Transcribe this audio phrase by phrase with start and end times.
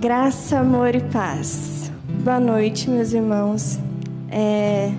[0.00, 1.92] Graça, amor e paz.
[2.24, 3.78] Boa noite, meus irmãos.
[4.30, 4.90] É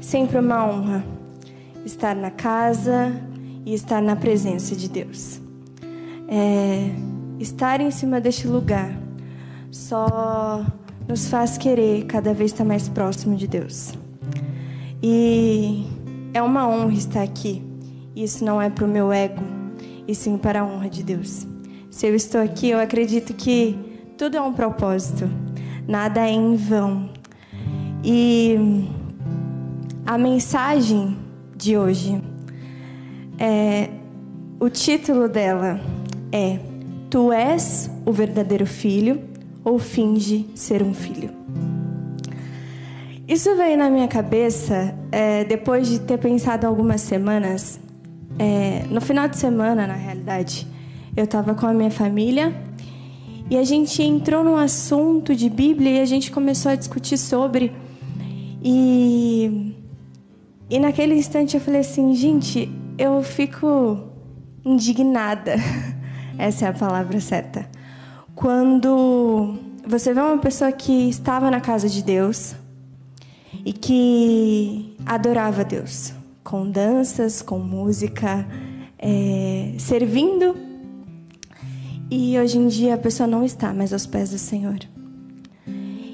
[0.00, 1.04] sempre uma honra
[1.84, 3.20] estar na casa
[3.66, 5.40] e estar na presença de Deus.
[6.28, 6.88] É,
[7.40, 8.96] estar em cima deste lugar
[9.72, 10.64] só
[11.08, 13.92] nos faz querer cada vez estar mais próximo de Deus.
[15.02, 15.84] E
[16.32, 17.60] é uma honra estar aqui.
[18.14, 19.42] Isso não é para o meu ego,
[20.06, 21.44] e sim para a honra de Deus.
[21.90, 25.28] Se eu estou aqui, eu acredito que tudo é um propósito,
[25.86, 27.10] nada é em vão.
[28.04, 28.56] E
[30.06, 31.16] a mensagem
[31.56, 32.20] de hoje
[33.38, 33.88] é
[34.58, 35.80] o título dela
[36.30, 36.58] é
[37.10, 39.22] Tu és o verdadeiro filho
[39.64, 41.30] ou finge ser um filho?
[43.28, 47.78] Isso veio na minha cabeça é, depois de ter pensado algumas semanas.
[48.38, 50.66] É, no final de semana, na realidade,
[51.16, 52.52] eu estava com a minha família
[53.52, 57.70] e a gente entrou num assunto de Bíblia e a gente começou a discutir sobre.
[58.64, 59.76] E,
[60.70, 64.04] e naquele instante eu falei assim, gente, eu fico
[64.64, 65.56] indignada.
[66.38, 67.68] Essa é a palavra certa.
[68.34, 72.54] Quando você vê uma pessoa que estava na casa de Deus
[73.66, 78.46] e que adorava Deus, com danças, com música,
[78.98, 80.71] é, servindo
[82.14, 84.78] e hoje em dia a pessoa não está mais aos pés do Senhor.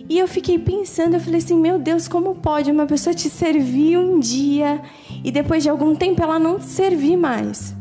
[0.08, 3.98] E eu fiquei pensando, eu falei assim, meu Deus, como pode uma pessoa te servir
[3.98, 4.80] um dia
[5.24, 7.74] e depois de algum tempo ela não te servir mais?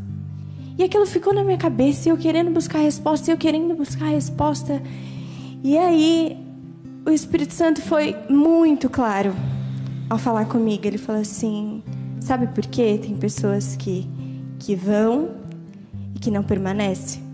[0.79, 4.07] E aquilo ficou na minha cabeça, e eu querendo buscar resposta, e eu querendo buscar
[4.07, 4.81] resposta.
[5.63, 6.37] E aí
[7.05, 9.35] o Espírito Santo foi muito claro
[10.09, 10.87] ao falar comigo.
[10.87, 11.83] Ele falou assim:
[12.19, 12.99] Sabe por quê?
[13.01, 14.07] Tem pessoas que,
[14.59, 15.29] que vão
[16.15, 17.26] e que não permanecem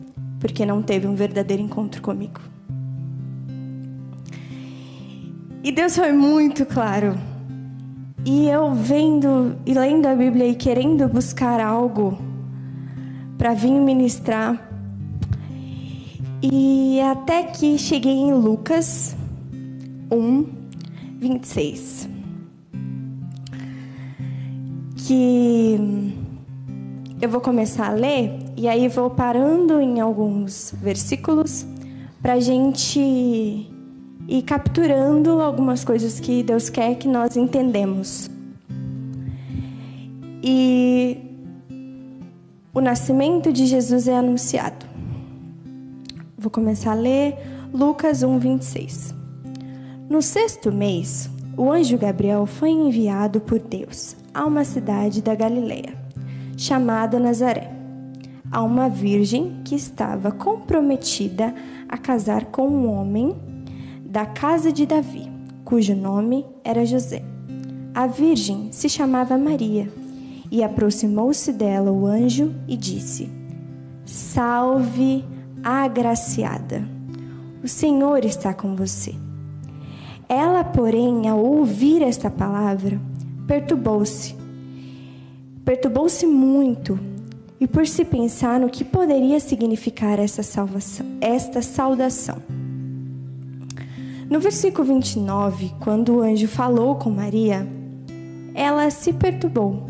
[0.44, 2.41] porque não teve um verdadeiro encontro comigo.
[5.63, 7.17] E Deus foi muito claro.
[8.25, 12.17] E eu vendo e lendo a Bíblia e querendo buscar algo
[13.37, 14.70] para vir ministrar.
[16.42, 19.15] E até que cheguei em Lucas
[20.11, 20.45] 1,
[21.20, 22.10] 26.
[25.08, 26.14] Que
[27.21, 31.65] eu vou começar a ler e aí vou parando em alguns versículos
[32.21, 38.31] para a gente ir capturando algumas coisas que Deus quer que nós entendemos.
[40.41, 41.17] E
[42.73, 44.85] o nascimento de Jesus é anunciado.
[46.37, 47.35] Vou começar a ler
[47.73, 49.13] Lucas 1, 26.
[50.09, 56.01] No sexto mês, o anjo Gabriel foi enviado por Deus a uma cidade da Galileia
[56.55, 57.73] chamada Nazaré,
[58.53, 61.55] a uma virgem que estava comprometida
[61.89, 63.36] a casar com um homem
[64.05, 65.27] da casa de Davi,
[65.65, 67.23] cujo nome era José.
[67.95, 69.92] A virgem se chamava Maria,
[70.52, 73.27] e aproximou-se dela o anjo e disse:
[74.05, 75.25] Salve,
[75.63, 76.87] agraciada,
[77.63, 79.15] o Senhor está com você.
[80.30, 83.02] Ela, porém, ao ouvir esta palavra,
[83.47, 84.36] perturbou-se
[85.65, 86.99] perturbou-se muito
[87.63, 92.35] e por se pensar no que poderia significar essa salvação, esta saudação.
[94.29, 97.65] No versículo 29, quando o anjo falou com Maria,
[98.53, 99.81] ela se perturbou.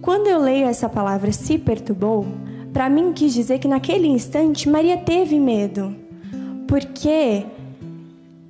[0.00, 2.24] Quando eu leio essa palavra se perturbou,
[2.72, 5.92] para mim quis dizer que naquele instante Maria teve medo,
[6.68, 7.46] porque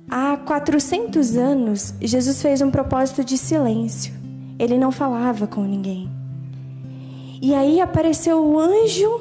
[0.07, 4.13] há 400 anos Jesus fez um propósito de silêncio.
[4.59, 6.20] Ele não falava com ninguém.
[7.41, 9.19] E aí apareceu o anjo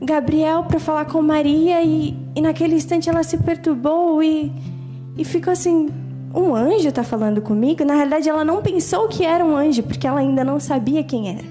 [0.00, 4.52] Gabriel para falar com Maria e, e, naquele instante ela se perturbou e,
[5.16, 5.88] e ficou assim:
[6.34, 7.84] um anjo está falando comigo?
[7.84, 11.28] Na realidade, ela não pensou que era um anjo porque ela ainda não sabia quem
[11.28, 11.44] era.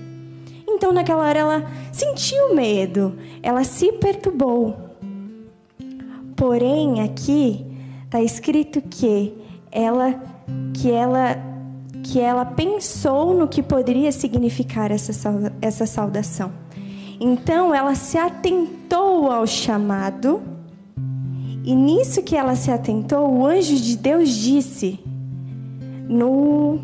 [0.67, 4.75] Então, naquela hora, ela sentiu medo, ela se perturbou.
[6.35, 7.65] Porém, aqui
[8.03, 9.33] está escrito que
[9.71, 10.19] ela
[10.73, 11.50] que ela
[12.03, 15.11] que ela pensou no que poderia significar essa,
[15.61, 16.51] essa saudação.
[17.19, 20.41] Então ela se atentou ao chamado,
[21.63, 24.99] e nisso que ela se atentou, o anjo de Deus disse,
[26.09, 26.79] no,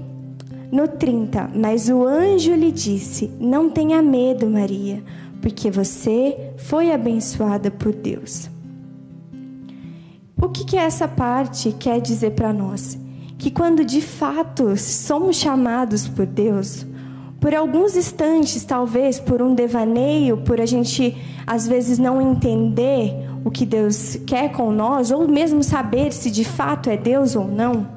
[0.71, 5.03] no 30, mas o anjo lhe disse: Não tenha medo, Maria,
[5.41, 8.49] porque você foi abençoada por Deus.
[10.39, 12.97] O que, que essa parte quer dizer para nós?
[13.37, 16.85] Que quando de fato somos chamados por Deus,
[17.39, 23.13] por alguns instantes, talvez por um devaneio, por a gente às vezes não entender
[23.45, 27.47] o que Deus quer com nós, ou mesmo saber se de fato é Deus ou
[27.47, 27.87] não,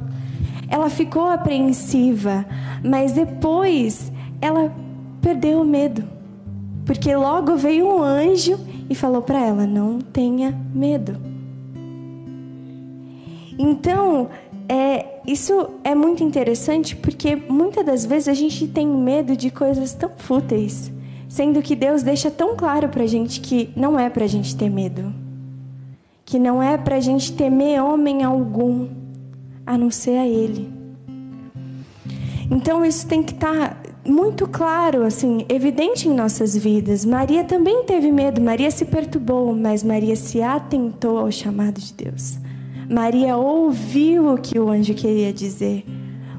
[0.68, 2.46] ela ficou apreensiva,
[2.84, 4.72] mas depois ela
[5.20, 6.04] perdeu o medo.
[6.84, 8.58] Porque logo veio um anjo
[8.88, 11.16] e falou para ela: não tenha medo.
[13.58, 14.28] Então,
[14.68, 19.94] é, isso é muito interessante porque muitas das vezes a gente tem medo de coisas
[19.94, 20.90] tão fúteis,
[21.28, 24.56] sendo que Deus deixa tão claro para a gente que não é para a gente
[24.56, 25.14] ter medo,
[26.24, 28.88] que não é para a gente temer homem algum,
[29.64, 30.68] a não ser a Ele.
[32.50, 37.04] Então isso tem que estar tá muito claro, assim, evidente em nossas vidas.
[37.04, 42.39] Maria também teve medo, Maria se perturbou, mas Maria se atentou ao chamado de Deus.
[42.90, 45.84] Maria ouviu o que o anjo queria dizer.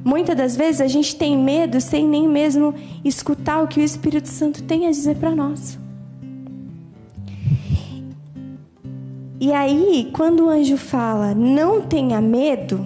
[0.03, 2.75] Muitas das vezes a gente tem medo sem nem mesmo
[3.05, 5.79] escutar o que o Espírito Santo tem a dizer para nós.
[9.39, 12.85] E aí, quando o anjo fala, não tenha medo,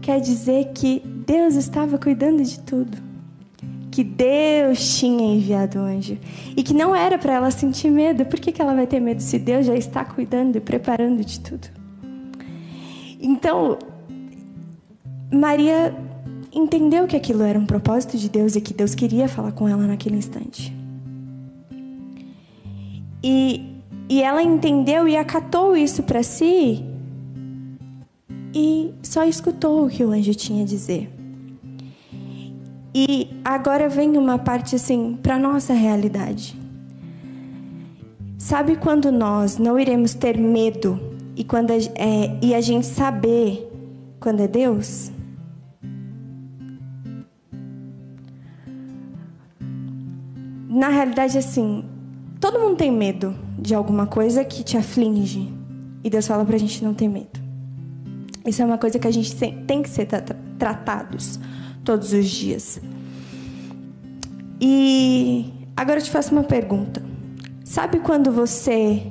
[0.00, 3.09] quer dizer que Deus estava cuidando de tudo
[3.90, 6.16] que Deus tinha enviado o anjo
[6.56, 8.24] e que não era para ela sentir medo.
[8.24, 11.40] Por que, que ela vai ter medo se Deus já está cuidando e preparando de
[11.40, 11.68] tudo?
[13.20, 13.78] Então,
[15.32, 15.94] Maria
[16.52, 19.86] entendeu que aquilo era um propósito de Deus e que Deus queria falar com ela
[19.86, 20.74] naquele instante.
[23.22, 23.76] E,
[24.08, 26.84] e ela entendeu e acatou isso para si
[28.54, 31.19] e só escutou o que o anjo tinha a dizer.
[32.94, 36.58] E agora vem uma parte assim para nossa realidade.
[38.36, 40.98] Sabe quando nós não iremos ter medo
[41.36, 43.70] e quando é, e a gente saber
[44.18, 45.12] quando é Deus?
[50.68, 51.84] Na realidade, assim,
[52.40, 55.52] todo mundo tem medo de alguma coisa que te aflige.
[56.02, 57.38] E Deus fala pra gente não ter medo.
[58.46, 59.36] Isso é uma coisa que a gente
[59.66, 60.08] tem que ser
[60.58, 61.38] tratados
[61.84, 62.80] todos os dias.
[64.60, 67.02] E agora eu te faço uma pergunta.
[67.64, 69.02] Sabe quando você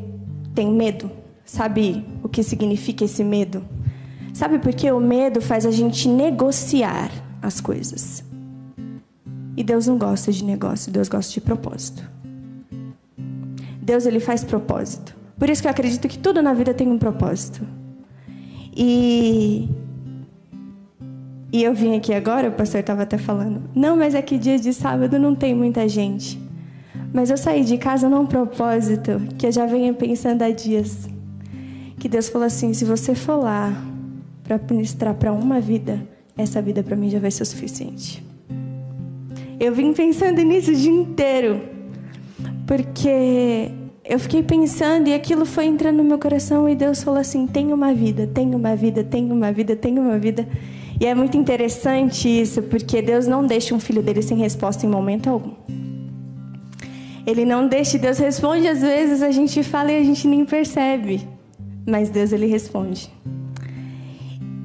[0.54, 1.10] tem medo?
[1.46, 3.66] Sabe o que significa esse medo?
[4.34, 7.12] Sabe por que o medo faz a gente negociar
[7.42, 8.24] as coisas?
[9.58, 12.08] E Deus não gosta de negócio, Deus gosta de propósito.
[13.82, 15.16] Deus ele faz propósito.
[15.38, 17.66] Por isso que eu acredito que tudo na vida tem um propósito.
[18.76, 19.68] E
[21.52, 23.62] e eu vim aqui agora, o pastor estava até falando.
[23.74, 26.40] Não, mas é que dia de sábado não tem muita gente.
[27.12, 31.10] Mas eu saí de casa num propósito que eu já venho pensando há dias.
[31.98, 33.74] Que Deus falou assim: se você for lá
[34.44, 36.00] para ministrar para uma vida,
[36.38, 38.24] essa vida para mim já vai ser o suficiente.
[39.60, 41.62] Eu vim pensando nisso o dia inteiro.
[42.68, 43.72] Porque
[44.06, 47.74] eu fiquei pensando e aquilo foi entrando no meu coração e Deus falou assim: tem
[47.74, 50.48] uma vida, tem uma vida, tem uma vida, tem uma vida.
[51.00, 54.90] E é muito interessante isso, porque Deus não deixa um filho dele sem resposta em
[54.90, 55.54] momento algum.
[57.26, 61.26] Ele não deixa, Deus responde às vezes, a gente fala e a gente nem percebe,
[61.88, 63.10] mas Deus ele responde.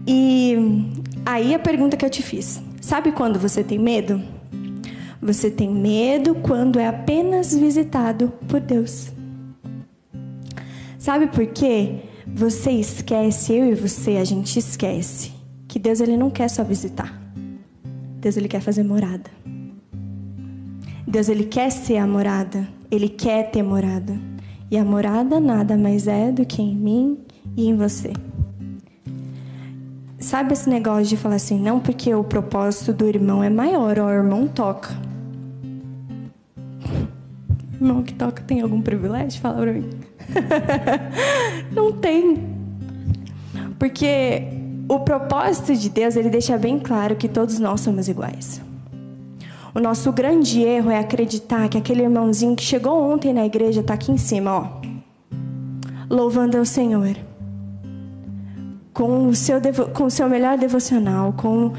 [0.07, 0.57] E
[1.25, 4.21] aí a pergunta que eu te fiz: sabe quando você tem medo?
[5.23, 9.13] Você tem medo quando é apenas visitado por Deus.
[10.99, 12.01] Sabe por quê?
[12.27, 15.34] Você esquece, eu e você, a gente esquece
[15.75, 17.21] que Deus ele não quer só visitar.
[18.21, 19.29] Deus ele quer fazer morada.
[21.05, 24.17] Deus ele quer ser a morada, ele quer ter morada.
[24.71, 27.19] E a morada nada mais é do que em mim
[27.57, 28.13] e em você.
[30.17, 34.07] Sabe esse negócio de falar assim, não porque o propósito do irmão é maior, ó,
[34.07, 34.97] o irmão toca.
[37.81, 39.41] Irmão que toca tem algum privilégio?
[39.41, 39.91] Fala pra mim.
[41.75, 42.39] não tem.
[43.77, 48.61] Porque o propósito de Deus, ele deixa bem claro que todos nós somos iguais.
[49.75, 53.95] O nosso grande erro é acreditar que aquele irmãozinho que chegou ontem na igreja está
[53.95, 54.67] aqui em cima, ó,
[56.09, 57.17] louvando ao Senhor,
[58.93, 59.61] com o seu,
[59.93, 61.73] com o seu melhor devocional, com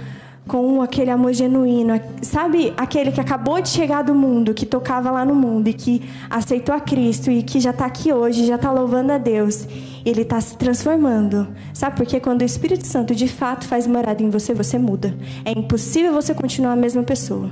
[0.47, 1.99] com aquele amor genuíno.
[2.21, 6.01] Sabe aquele que acabou de chegar do mundo, que tocava lá no mundo e que
[6.29, 9.67] aceitou a Cristo e que já está aqui hoje, já está louvando a Deus.
[10.05, 11.47] Ele está se transformando.
[11.73, 12.19] Sabe por quê?
[12.19, 15.17] Quando o Espírito Santo de fato faz morada em você, você muda.
[15.43, 17.49] É impossível você continuar a mesma pessoa.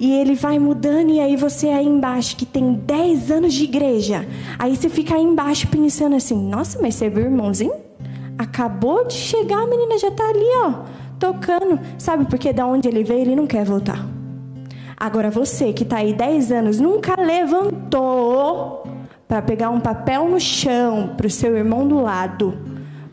[0.00, 4.28] E ele vai mudando, e aí você aí embaixo, que tem 10 anos de igreja.
[4.56, 7.87] Aí você fica aí embaixo pensando assim: nossa, mas você viu irmãozinho?
[8.38, 10.84] Acabou de chegar, a menina já tá ali, ó,
[11.18, 11.80] tocando.
[11.98, 12.52] Sabe por quê?
[12.52, 14.06] Da onde ele veio, ele não quer voltar.
[14.96, 18.84] Agora você que tá aí 10 anos, nunca levantou
[19.26, 22.56] para pegar um papel no chão para o seu irmão do lado,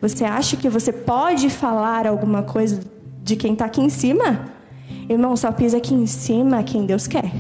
[0.02, 2.80] você acha que você pode falar alguma coisa
[3.22, 4.46] de quem está aqui em cima?
[5.10, 7.32] Irmão, só pisa aqui em cima quem Deus quer.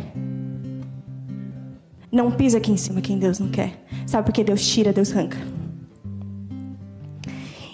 [2.12, 3.86] Não pisa aqui em cima quem Deus não quer.
[4.06, 5.38] Sabe por que Deus tira, Deus arranca.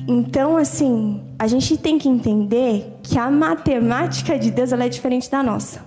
[0.07, 5.43] Então, assim, a gente tem que entender que a matemática de Deus é diferente da
[5.43, 5.83] nossa.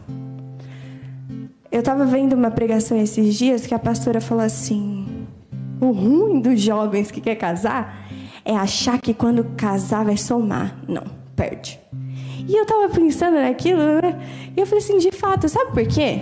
[1.70, 5.26] Eu estava vendo uma pregação esses dias que a pastora falou assim:
[5.80, 8.06] o ruim dos jovens que quer casar
[8.44, 10.76] é achar que quando casar vai somar.
[10.86, 11.02] Não,
[11.34, 11.80] perde.
[12.46, 14.20] E eu estava pensando naquilo, né?
[14.56, 16.20] E eu falei assim: de fato, sabe por quê?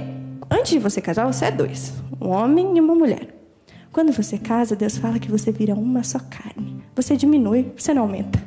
[0.50, 3.31] Antes de você casar, você é dois: um homem e uma mulher.
[3.92, 6.82] Quando você casa, Deus fala que você vira uma só carne.
[6.96, 8.42] Você diminui, você não aumenta.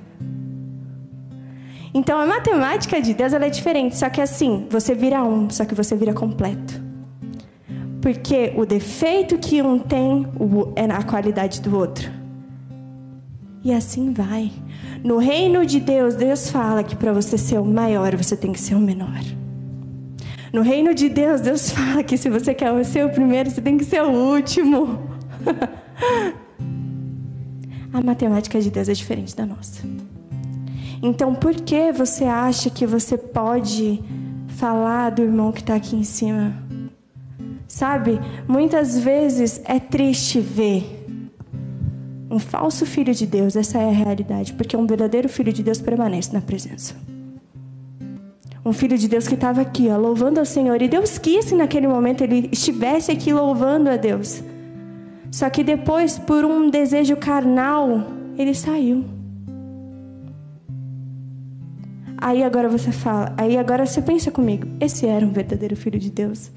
[1.93, 5.75] Então a matemática de Deus é diferente, só que assim, você vira um, só que
[5.75, 6.83] você vira completo.
[8.01, 10.27] Porque o defeito que um tem
[10.75, 12.11] é na qualidade do outro.
[13.63, 14.51] E assim vai.
[15.03, 18.59] No reino de Deus, Deus fala que para você ser o maior, você tem que
[18.59, 19.21] ser o menor.
[20.51, 23.77] No reino de Deus, Deus fala que se você quer ser o primeiro, você tem
[23.77, 25.04] que ser o último.
[27.93, 29.83] A matemática de Deus é diferente da nossa.
[31.01, 34.03] Então, por que você acha que você pode
[34.47, 36.53] falar do irmão que está aqui em cima?
[37.67, 41.05] Sabe, muitas vezes é triste ver
[42.29, 45.79] um falso filho de Deus, essa é a realidade, porque um verdadeiro filho de Deus
[45.79, 46.95] permanece na presença.
[48.65, 51.55] Um filho de Deus que estava aqui, ó, louvando ao Senhor, e Deus quis que
[51.55, 54.43] naquele momento ele estivesse aqui louvando a Deus.
[55.35, 59.03] Só que depois, por um desejo carnal, ele saiu.
[62.17, 66.09] Aí agora você fala, aí agora você pensa comigo, esse era um verdadeiro filho de
[66.09, 66.49] Deus.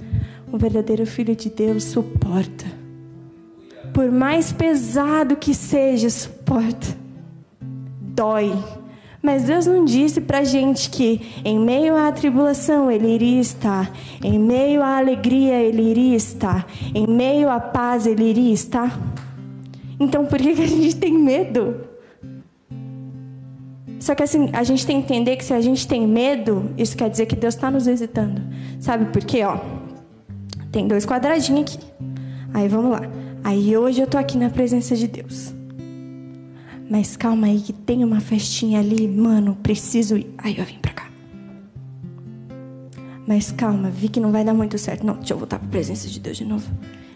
[0.52, 2.66] Um verdadeiro filho de Deus suporta.
[3.92, 6.86] Por mais pesado que seja, suporta.
[8.00, 8.52] Dói.
[9.22, 14.38] Mas Deus não disse pra gente que em meio à tribulação ele iria estar, em
[14.38, 18.98] meio à alegria ele iria estar, em meio à paz ele iria estar.
[19.98, 21.88] Então por que, que a gente tem medo?
[23.98, 26.96] Só que assim, a gente tem que entender que se a gente tem medo, isso
[26.96, 28.40] quer dizer que Deus está nos visitando.
[28.78, 29.42] Sabe por quê?
[29.44, 29.58] Ó,
[30.70, 31.78] tem dois quadradinhos aqui.
[32.54, 33.02] Aí vamos lá.
[33.42, 35.57] Aí hoje eu tô aqui na presença de Deus.
[36.90, 40.32] Mas calma aí que tem uma festinha ali, mano, preciso ir.
[40.38, 41.08] Aí eu vim pra cá.
[43.26, 45.04] Mas calma, vi que não vai dar muito certo.
[45.04, 46.66] Não, deixa eu voltar pra presença de Deus de novo.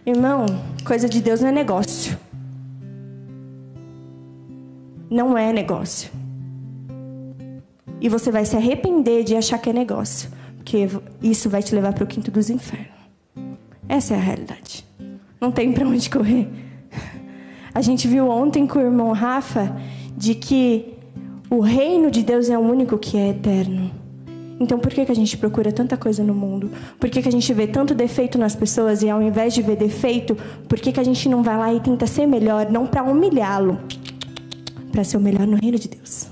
[0.04, 0.44] Irmão,
[0.84, 2.18] coisa de Deus não é negócio.
[5.10, 6.10] Não é negócio.
[7.98, 10.28] E você vai se arrepender de achar que é negócio.
[10.56, 10.86] Porque
[11.22, 12.88] isso vai te levar para o quinto dos infernos.
[13.88, 14.86] Essa é a realidade.
[15.40, 16.48] Não tem para onde correr.
[17.74, 19.74] A gente viu ontem com o irmão Rafa
[20.16, 20.94] de que
[21.48, 23.90] o reino de Deus é o único que é eterno.
[24.60, 26.70] Então por que, que a gente procura tanta coisa no mundo?
[27.00, 29.76] Por que, que a gente vê tanto defeito nas pessoas e ao invés de ver
[29.76, 30.36] defeito,
[30.68, 33.80] por que, que a gente não vai lá e tenta ser melhor, não para humilhá-lo,
[34.92, 36.28] para ser o melhor no reino de Deus?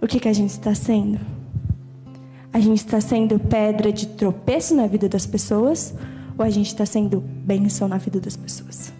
[0.00, 1.18] O que, que a gente está sendo?
[2.52, 5.94] A gente está sendo pedra de tropeço na vida das pessoas
[6.38, 8.92] ou a gente está sendo bênção na vida das pessoas?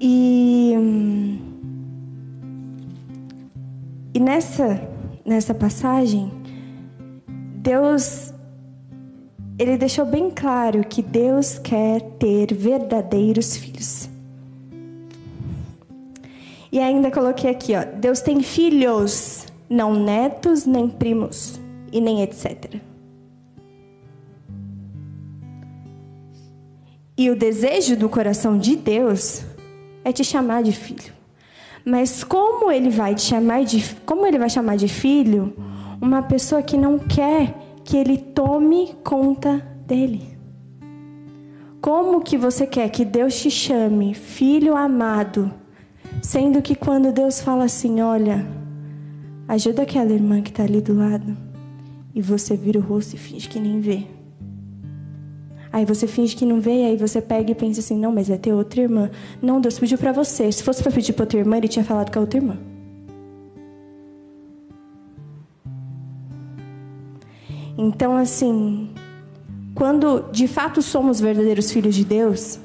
[0.00, 0.74] E,
[4.14, 4.80] e nessa,
[5.24, 6.32] nessa passagem,
[7.56, 8.32] Deus
[9.58, 14.08] ele deixou bem claro que Deus quer ter verdadeiros filhos.
[16.72, 21.60] E ainda coloquei aqui, ó, Deus tem filhos não netos, nem primos
[21.92, 22.80] e nem etc.
[27.20, 29.44] E o desejo do coração de Deus
[30.02, 31.12] é te chamar de filho.
[31.84, 35.52] Mas como ele vai te chamar de como ele vai chamar de filho
[36.00, 40.38] uma pessoa que não quer que ele tome conta dele?
[41.82, 45.52] Como que você quer que Deus te chame filho amado,
[46.22, 48.46] sendo que quando Deus fala assim, olha,
[49.50, 51.36] Ajuda aquela irmã que está ali do lado.
[52.14, 54.06] E você vira o rosto e finge que nem vê.
[55.72, 58.38] Aí você finge que não vê, aí você pega e pensa assim: não, mas vai
[58.38, 59.10] ter outra irmã.
[59.40, 60.50] Não, Deus pediu para você.
[60.50, 62.58] Se fosse para pedir para outra irmã, ele tinha falado com a outra irmã.
[67.78, 68.90] Então, assim,
[69.74, 72.60] quando de fato somos verdadeiros filhos de Deus,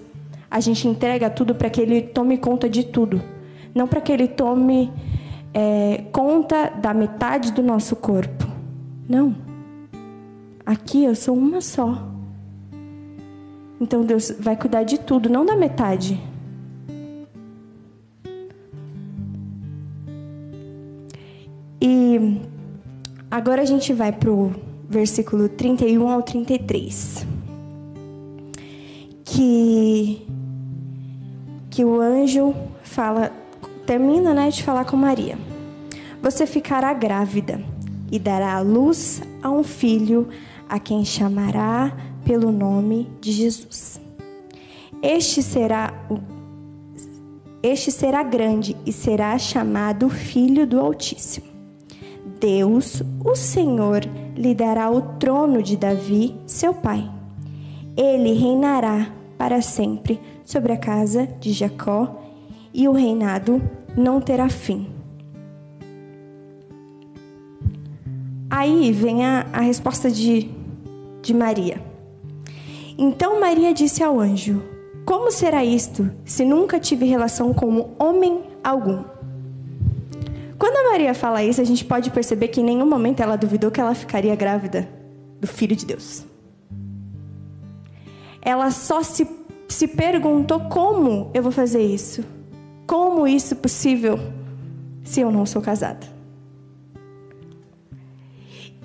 [0.50, 3.22] a gente entrega tudo para que Ele tome conta de tudo.
[3.74, 4.92] Não para que Ele tome
[5.54, 8.46] é, conta da metade do nosso corpo.
[9.08, 9.36] Não.
[10.66, 12.15] Aqui eu sou uma só.
[13.80, 16.20] Então Deus vai cuidar de tudo, não da metade.
[21.82, 22.42] E
[23.30, 24.54] agora a gente vai para o
[24.90, 27.28] versículo 31 ao 33.
[29.24, 30.26] Que,
[31.70, 33.32] que o anjo fala,
[33.86, 35.38] termina né, de falar com Maria.
[36.22, 37.62] Você ficará grávida
[38.12, 40.28] e dará à luz a um filho,
[40.70, 44.02] a quem chamará pelo nome de Jesus.
[45.02, 45.94] Este será
[47.64, 51.48] este será grande e será chamado Filho do Altíssimo.
[52.40, 54.02] Deus, o Senhor,
[54.36, 57.10] lhe dará o trono de Davi, seu pai.
[57.98, 62.22] Ele reinará para sempre sobre a casa de Jacó,
[62.72, 63.60] e o reinado
[63.98, 64.88] não terá fim.
[68.48, 70.52] Aí vem a, a resposta de,
[71.22, 71.82] de Maria.
[72.98, 74.64] Então Maria disse ao anjo:
[75.06, 79.04] Como será isto, se nunca tive relação com homem algum?
[80.58, 83.70] Quando a Maria fala isso, a gente pode perceber que em nenhum momento ela duvidou
[83.70, 84.88] que ela ficaria grávida
[85.40, 86.26] do Filho de Deus.
[88.42, 89.28] Ela só se,
[89.68, 92.24] se perguntou: como eu vou fazer isso?
[92.88, 94.18] Como isso é possível
[95.04, 96.16] se eu não sou casada?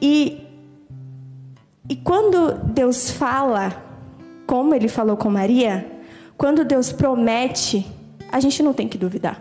[0.02, 0.42] E,
[1.88, 3.89] e quando Deus fala,
[4.50, 5.88] como ele falou com Maria,
[6.37, 7.87] quando Deus promete,
[8.33, 9.40] a gente não tem que duvidar.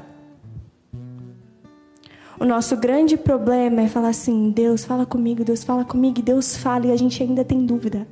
[2.40, 6.86] O nosso grande problema é falar assim: Deus fala comigo, Deus fala comigo, Deus fala
[6.86, 8.08] e a gente ainda tem dúvida.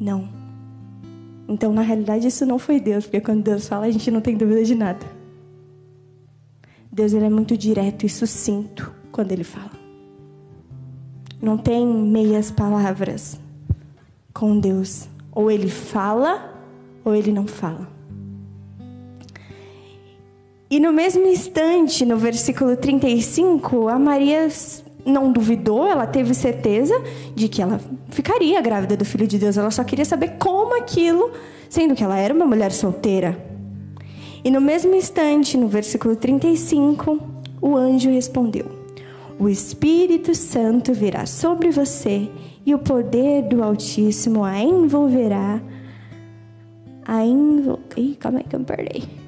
[0.00, 0.26] Não.
[1.46, 4.34] Então, na realidade, isso não foi Deus, porque quando Deus fala, a gente não tem
[4.34, 5.04] dúvida de nada.
[6.90, 9.72] Deus ele é muito direto e sucinto quando ele fala.
[11.42, 13.38] Não tem meias palavras
[14.32, 15.11] com Deus.
[15.34, 16.54] Ou ele fala,
[17.04, 17.88] ou ele não fala.
[20.70, 24.48] E no mesmo instante, no versículo 35, a Maria
[25.04, 26.94] não duvidou, ela teve certeza
[27.34, 29.56] de que ela ficaria grávida do filho de Deus.
[29.56, 31.30] Ela só queria saber como aquilo,
[31.68, 33.38] sendo que ela era uma mulher solteira.
[34.44, 37.18] E no mesmo instante, no versículo 35,
[37.60, 38.66] o anjo respondeu:
[39.38, 42.28] O Espírito Santo virá sobre você
[42.64, 45.60] e o poder do Altíssimo a envolverá.
[47.04, 47.80] A envol...
[47.96, 49.22] Ih, calma aí que eu me perdi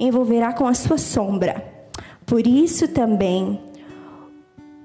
[0.00, 1.62] envolverá com a sua sombra.
[2.24, 3.60] Por isso também,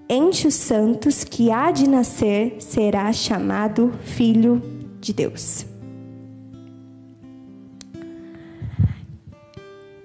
[0.09, 4.61] entre os santos que há de nascer, será chamado Filho
[4.99, 5.65] de Deus.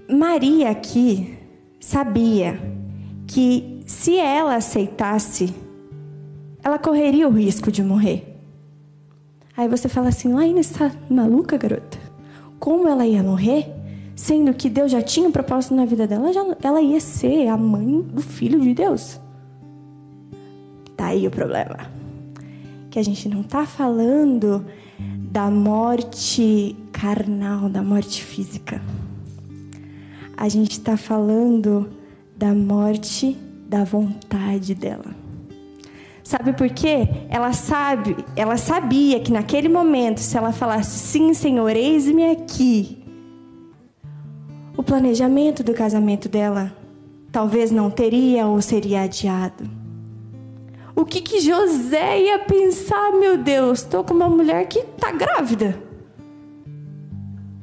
[0.08, 1.36] Maria aqui
[1.80, 2.60] sabia
[3.26, 5.54] que se ela aceitasse,
[6.62, 8.38] ela correria o risco de morrer.
[9.56, 11.98] Aí você fala assim, Laína, está maluca, garota?
[12.58, 13.80] Como ela ia morrer?
[14.20, 17.56] sendo que Deus já tinha um propósito na vida dela, já, ela ia ser a
[17.56, 19.18] mãe do filho de Deus.
[20.94, 21.90] Tá aí o problema.
[22.90, 24.66] Que a gente não tá falando
[25.32, 28.82] da morte carnal, da morte física.
[30.36, 31.88] A gente está falando
[32.36, 35.19] da morte da vontade dela.
[36.30, 37.08] Sabe por quê?
[37.28, 43.02] Ela sabe, ela sabia que naquele momento, se ela falasse sim, Senhor, eis-me aqui,
[44.76, 46.72] o planejamento do casamento dela
[47.32, 49.68] talvez não teria ou seria adiado.
[50.94, 53.80] O que, que José ia pensar, meu Deus?
[53.80, 55.82] Estou com uma mulher que está grávida.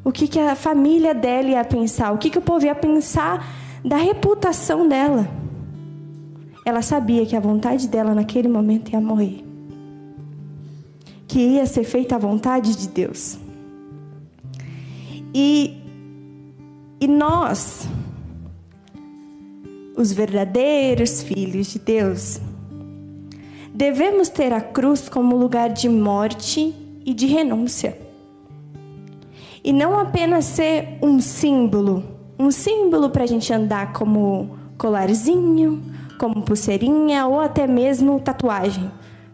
[0.04, 2.12] O que, que a família dela ia pensar?
[2.12, 3.48] O que, que o povo ia pensar
[3.82, 5.47] da reputação dela?
[6.68, 9.42] Ela sabia que a vontade dela naquele momento ia morrer.
[11.26, 13.40] Que ia ser feita a vontade de Deus.
[15.34, 15.82] E
[17.00, 17.88] e nós,
[19.96, 22.42] os verdadeiros filhos de Deus,
[23.74, 26.76] devemos ter a cruz como lugar de morte
[27.06, 27.98] e de renúncia.
[29.64, 32.04] E não apenas ser um símbolo,
[32.38, 38.92] um símbolo para a gente andar como colarzinho, como pulseirinha ou até mesmo tatuagem.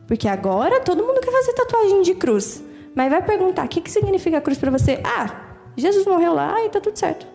[0.07, 2.63] Porque agora todo mundo quer fazer tatuagem de cruz.
[2.95, 5.01] Mas vai perguntar: o que, que significa cruz para você?
[5.03, 7.25] Ah, Jesus morreu lá e tá tudo certo.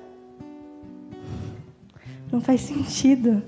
[2.30, 3.42] Não faz sentido.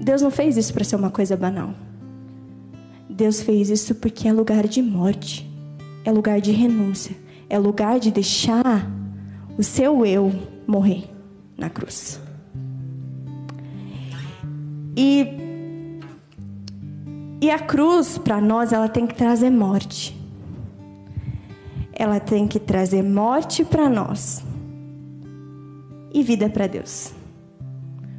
[0.00, 1.74] Deus não fez isso para ser uma coisa banal.
[3.08, 5.48] Deus fez isso porque é lugar de morte,
[6.04, 7.14] é lugar de renúncia,
[7.48, 8.90] é lugar de deixar
[9.58, 10.32] o seu eu
[10.66, 11.04] morrer
[11.56, 12.18] na cruz.
[14.96, 15.40] E
[17.40, 20.16] e a cruz para nós ela tem que trazer morte.
[21.92, 24.42] ela tem que trazer morte para nós
[26.12, 27.12] e vida para Deus.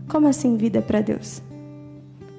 [0.07, 1.41] Como assim vida para Deus?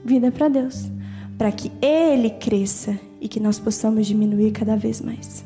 [0.05, 0.90] Vida para Deus,
[1.37, 5.44] para que ele cresça e que nós possamos diminuir cada vez mais.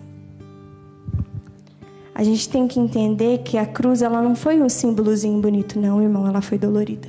[2.14, 6.02] A gente tem que entender que a cruz ela não foi um símbolozinho bonito, não,
[6.02, 7.08] irmão, ela foi dolorida.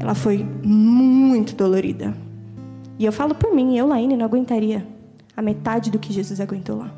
[0.00, 2.16] Ela foi muito dolorida.
[2.98, 4.86] E eu falo por mim, eu, Laine, não aguentaria
[5.36, 6.90] a metade do que Jesus aguentou lá.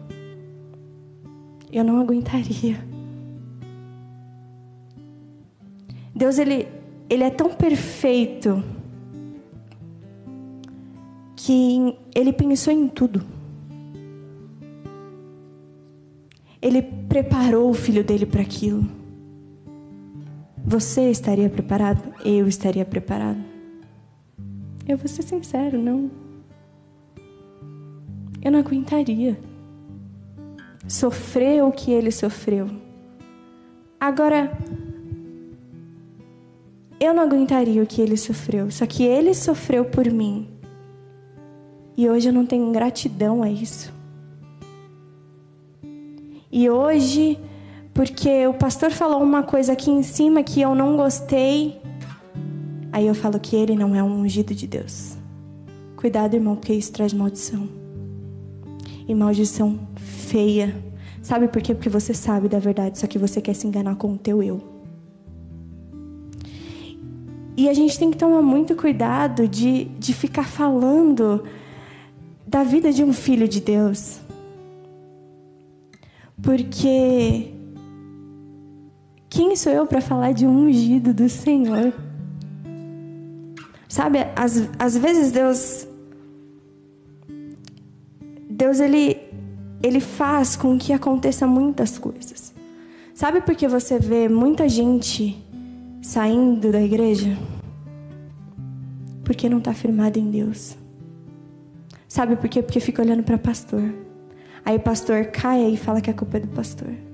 [1.73, 2.79] Eu não aguentaria.
[6.15, 6.69] Deus, ele,
[7.11, 8.63] ele é tão perfeito
[11.35, 13.25] que ele pensou em tudo.
[16.61, 19.02] Ele preparou o filho dele para aquilo.
[20.73, 22.15] Você estaria preparado?
[22.25, 23.39] Eu estaria preparado.
[24.89, 26.11] Eu vou ser sincero, não.
[28.43, 29.39] Eu não aguentaria
[30.89, 32.71] sofrer o que ele sofreu.
[34.01, 34.51] Agora,
[36.99, 40.49] eu não aguentaria o que ele sofreu, só que ele sofreu por mim.
[41.95, 43.93] E hoje eu não tenho gratidão a isso.
[46.51, 47.39] E hoje,
[47.95, 51.81] porque o pastor falou uma coisa aqui em cima que eu não gostei,
[52.91, 55.17] aí eu falo que ele não é um ungido de Deus.
[55.97, 57.69] Cuidado, irmão, porque isso traz maldição
[59.07, 60.75] e maldição feia.
[61.23, 61.75] Sabe por quê?
[61.75, 64.61] Porque você sabe da verdade, só que você quer se enganar com o teu eu.
[67.57, 71.45] E a gente tem que tomar muito cuidado de, de ficar falando
[72.47, 74.19] da vida de um filho de Deus.
[76.43, 77.53] Porque
[79.33, 81.95] quem sou eu para falar de um ungido do Senhor?
[83.89, 85.89] Sabe, às, às vezes Deus
[88.51, 89.17] Deus ele
[89.83, 92.53] ele faz com que aconteça muitas coisas.
[93.15, 95.43] Sabe por que você vê muita gente
[96.03, 97.37] saindo da igreja?
[99.25, 100.77] Porque não está firmado em Deus.
[102.07, 102.63] Sabe por quê?
[102.63, 103.95] Porque fica olhando para pastor.
[104.63, 107.12] Aí o pastor cai e fala que a culpa é do pastor.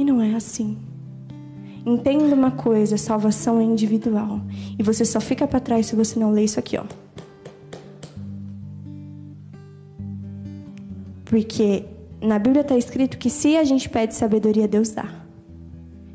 [0.00, 0.78] E não é assim.
[1.84, 4.40] Entenda uma coisa, salvação é individual.
[4.78, 6.84] E você só fica para trás se você não ler isso aqui, ó.
[11.26, 11.84] Porque
[12.18, 15.06] na Bíblia está escrito que se a gente pede sabedoria, Deus dá.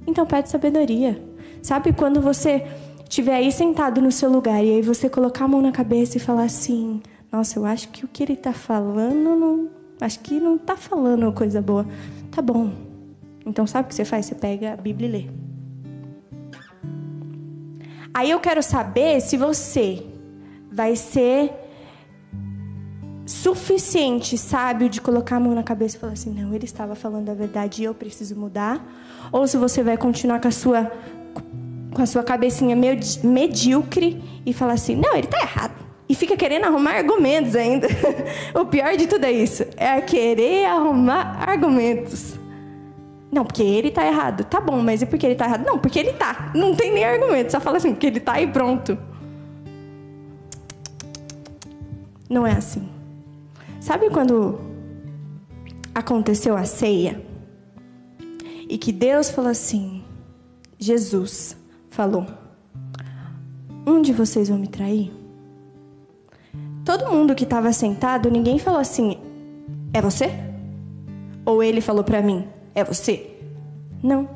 [0.08, 1.24] Então pede sabedoria.
[1.62, 2.66] Sabe quando você
[3.04, 6.20] estiver aí sentado no seu lugar e aí você colocar a mão na cabeça e
[6.20, 9.70] falar assim: Nossa, eu acho que o que ele está falando, não,
[10.02, 11.86] acho que não está falando coisa boa.
[12.32, 12.85] Tá bom.
[13.46, 14.26] Então sabe o que você faz?
[14.26, 15.46] Você pega a Bíblia e lê.
[18.14, 20.04] Aí eu quero saber se você
[20.72, 21.52] vai ser
[23.26, 27.30] suficiente sábio de colocar a mão na cabeça e falar assim: não, ele estava falando
[27.30, 28.86] a verdade e eu preciso mudar.
[29.32, 30.92] Ou se você vai continuar com a sua,
[31.94, 32.76] com a sua cabecinha
[33.24, 35.86] medíocre e falar assim: não, ele está errado.
[36.08, 37.88] E fica querendo arrumar argumentos ainda.
[38.54, 42.35] o pior de tudo é isso: é querer arrumar argumentos.
[43.32, 44.44] Não, porque ele está errado.
[44.46, 45.66] Tá bom, mas e por que ele está errado?
[45.66, 46.52] Não, porque ele está.
[46.56, 47.52] Não tem nem argumento.
[47.52, 48.98] Só fala assim, porque ele está e pronto.
[52.30, 52.88] Não é assim.
[53.80, 54.60] Sabe quando
[55.94, 57.22] aconteceu a ceia?
[58.68, 60.04] E que Deus falou assim:
[60.80, 61.56] Jesus
[61.90, 62.26] falou:
[63.86, 65.14] Um de vocês vão me trair?
[66.84, 69.18] Todo mundo que estava sentado, ninguém falou assim:
[69.94, 70.32] É você?
[71.46, 73.36] Ou ele falou para mim: É você?
[74.04, 74.30] Não.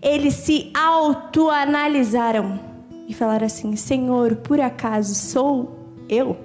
[0.00, 2.60] Eles se autoanalisaram
[3.08, 6.36] e falaram assim: Senhor, por acaso sou eu?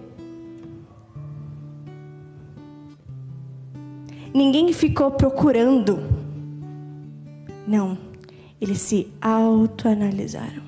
[4.34, 6.00] Ninguém ficou procurando.
[7.68, 7.98] Não,
[8.60, 10.64] eles se autoanalisaram.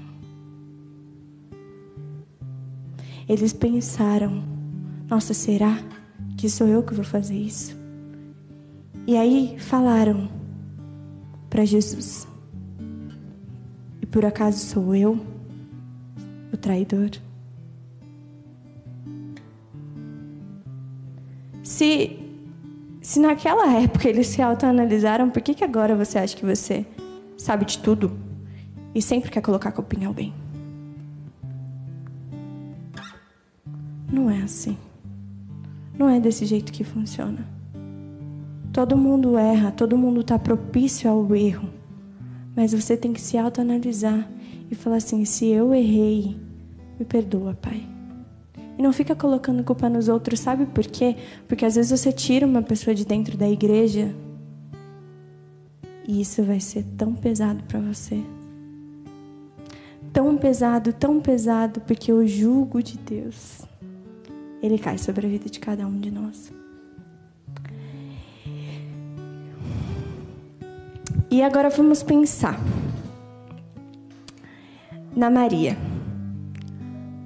[3.27, 4.43] Eles pensaram:
[5.09, 5.79] nossa, será
[6.37, 7.84] que sou eu que vou fazer isso?
[9.07, 10.27] E aí falaram
[11.49, 12.27] para Jesus:
[14.01, 15.19] e por acaso sou eu
[16.51, 17.11] o traidor?
[21.63, 22.19] Se
[23.01, 26.83] se naquela época eles se autoanalisaram, por que, que agora você acha que você
[27.37, 28.11] sabe de tudo
[28.95, 30.33] e sempre quer colocar a culpa em alguém?
[34.11, 34.75] Não é assim.
[35.97, 37.54] Não é desse jeito que funciona.
[38.75, 41.69] Todo mundo erra, todo mundo está propício ao erro.
[42.53, 44.29] Mas você tem que se autoanalisar
[44.69, 46.35] e falar assim: se eu errei,
[46.99, 47.87] me perdoa, Pai.
[48.77, 51.15] E não fica colocando culpa nos outros, sabe por quê?
[51.47, 54.13] Porque às vezes você tira uma pessoa de dentro da igreja
[56.05, 58.21] e isso vai ser tão pesado para você.
[60.11, 63.61] Tão pesado, tão pesado, porque o jugo de Deus,
[64.61, 66.51] ele cai sobre a vida de cada um de nós.
[71.29, 72.59] E agora vamos pensar
[75.15, 75.77] na Maria,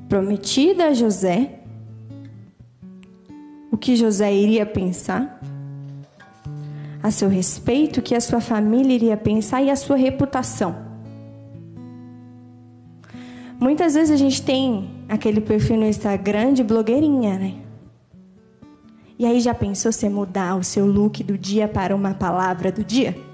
[0.08, 1.60] prometida a José,
[3.72, 5.40] o que José iria pensar
[7.02, 10.76] a seu respeito, o que a sua família iria pensar e a sua reputação.
[13.60, 17.56] Muitas vezes a gente tem aquele perfil no Instagram de blogueirinha, né?
[19.18, 22.84] E aí já pensou você mudar o seu look do dia para uma palavra do
[22.84, 23.29] dia?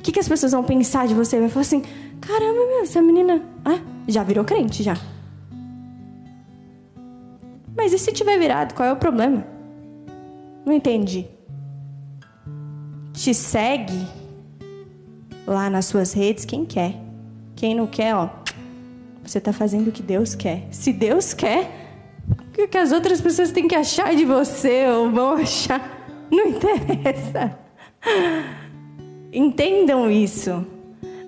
[0.00, 1.38] O que, que as pessoas vão pensar de você?
[1.38, 1.82] Vai falar assim:
[2.22, 4.96] caramba, meu, essa menina ah, já virou crente já.
[7.76, 8.72] Mas e se tiver virado?
[8.72, 9.46] Qual é o problema?
[10.64, 11.26] Não entendi.
[13.12, 14.06] Te segue
[15.46, 16.94] lá nas suas redes quem quer.
[17.54, 18.30] Quem não quer, ó,
[19.22, 20.66] você está fazendo o que Deus quer.
[20.70, 21.70] Se Deus quer,
[22.58, 26.06] o que as outras pessoas têm que achar de você ou vão achar?
[26.30, 27.58] Não interessa.
[29.32, 30.64] Entendam isso.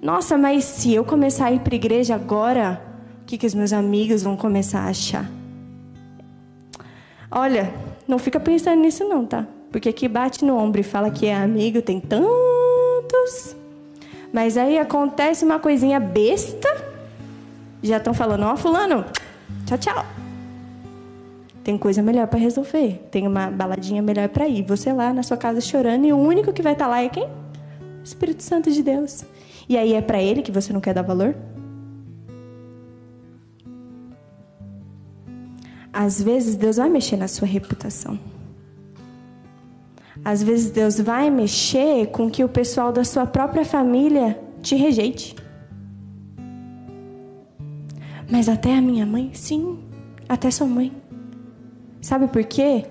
[0.02, 2.82] Nossa, mas se eu começar a ir para igreja agora,
[3.22, 5.30] o que, que os meus amigos vão começar a achar?
[7.30, 7.72] Olha,
[8.06, 9.46] não fica pensando nisso não, tá?
[9.70, 13.56] Porque que bate no ombro e fala que é amigo tem tantos.
[14.32, 16.68] Mas aí acontece uma coisinha besta,
[17.82, 19.04] já estão falando, ó, oh, fulano,
[19.66, 20.06] tchau, tchau.
[21.62, 23.06] Tem coisa melhor para resolver.
[23.10, 24.64] Tem uma baladinha melhor para ir.
[24.64, 27.08] Você lá na sua casa chorando e o único que vai estar tá lá é
[27.08, 27.28] quem?
[28.04, 29.24] Espírito Santo de Deus.
[29.68, 31.34] E aí é para ele que você não quer dar valor?
[35.92, 38.18] Às vezes Deus vai mexer na sua reputação.
[40.24, 45.36] Às vezes Deus vai mexer com que o pessoal da sua própria família te rejeite.
[48.30, 49.78] Mas até a minha mãe, sim,
[50.28, 50.92] até sua mãe.
[52.00, 52.86] Sabe por quê?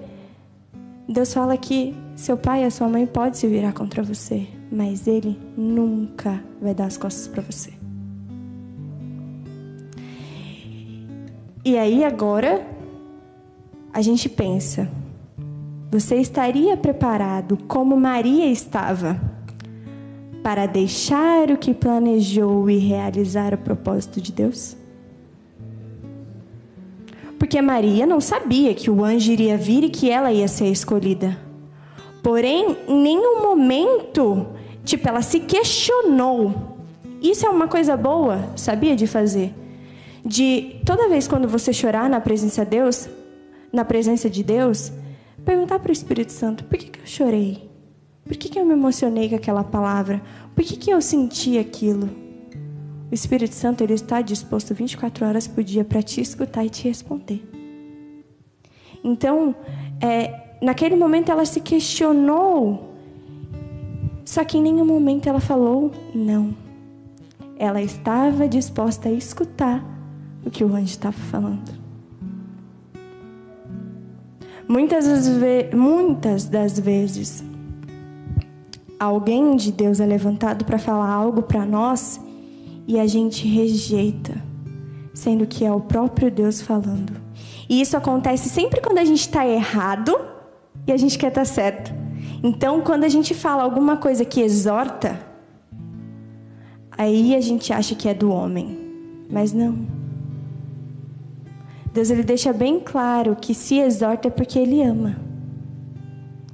[1.08, 5.05] Deus fala que seu pai e a sua mãe podem se virar contra você, mas
[5.05, 7.73] ele nunca vai dar as costas para você.
[11.63, 12.65] E aí agora
[13.93, 14.89] a gente pensa,
[15.91, 19.19] você estaria preparado como Maria estava
[20.41, 24.75] para deixar o que planejou e realizar o propósito de Deus?
[27.38, 31.38] Porque Maria não sabia que o anjo iria vir e que ela ia ser escolhida.
[32.23, 34.47] Porém, em nenhum momento,
[34.84, 36.78] tipo, ela se questionou.
[37.22, 39.54] Isso é uma coisa boa, sabia de fazer?
[40.26, 43.10] De toda vez quando você chorar na presença de Deus,
[43.72, 44.91] na presença de Deus,
[45.46, 47.70] perguntar para o Espírito Santo: por que, que eu chorei?
[48.26, 50.22] Por que, que eu me emocionei com aquela palavra?
[50.56, 52.10] Por que, que eu senti aquilo?
[53.12, 56.88] O Espírito Santo ele está disposto 24 horas por dia para te escutar e te
[56.88, 57.44] responder.
[59.04, 59.56] Então,
[60.00, 62.90] é, naquele momento ela se questionou,
[64.32, 66.56] só que em nenhum momento ela falou não.
[67.60, 69.84] Ela estava disposta a escutar
[70.46, 71.70] o que o anjo estava falando.
[74.65, 75.28] Muitas das,
[75.74, 77.44] muitas das vezes,
[78.98, 82.17] alguém de Deus é levantado para falar algo para nós
[82.88, 84.41] e a gente rejeita,
[85.13, 87.12] sendo que é o próprio Deus falando.
[87.67, 90.17] E isso acontece sempre quando a gente está errado
[90.88, 92.00] e a gente quer estar tá certo.
[92.43, 95.19] Então, quando a gente fala alguma coisa que exorta,
[96.97, 98.77] aí a gente acha que é do homem,
[99.30, 100.01] mas não.
[101.93, 105.17] Deus ele deixa bem claro que se exorta é porque ele ama.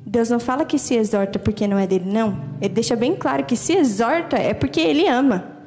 [0.06, 2.40] Deus não fala que se exorta porque não é dele, não.
[2.60, 5.58] Ele deixa bem claro que se exorta é porque ele ama.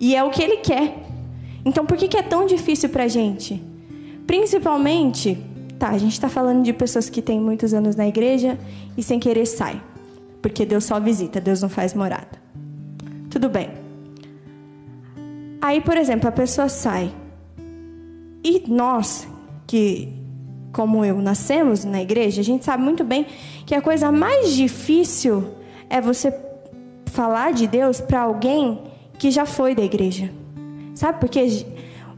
[0.00, 0.98] E é o que ele quer.
[1.64, 3.62] Então por que, que é tão difícil para a gente?
[4.26, 5.38] Principalmente,
[5.84, 8.58] tá, a gente está falando de pessoas que têm muitos anos na igreja
[8.96, 9.82] e sem querer sai.
[10.40, 12.42] Porque Deus só visita, Deus não faz morada.
[13.28, 13.68] Tudo bem.
[15.60, 17.12] Aí, por exemplo, a pessoa sai
[18.42, 19.28] e nós,
[19.66, 20.12] que,
[20.72, 23.26] como eu, nascemos na igreja, a gente sabe muito bem
[23.66, 25.48] que a coisa mais difícil
[25.90, 26.34] é você
[27.06, 28.80] falar de Deus para alguém
[29.18, 30.30] que já foi da igreja.
[30.94, 31.46] Sabe por quê?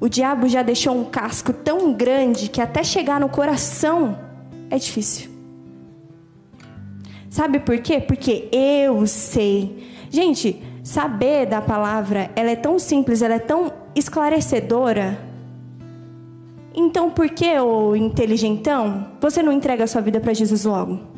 [0.01, 4.19] O diabo já deixou um casco tão grande que até chegar no coração
[4.71, 5.31] é difícil.
[7.31, 8.01] Sabe por quê?
[8.01, 9.87] Porque eu sei.
[10.11, 15.19] Gente, saber da palavra, ela é tão simples, ela é tão esclarecedora
[16.75, 21.16] Então por que, ô inteligentão, você não entrega a sua vida para Jesus logo?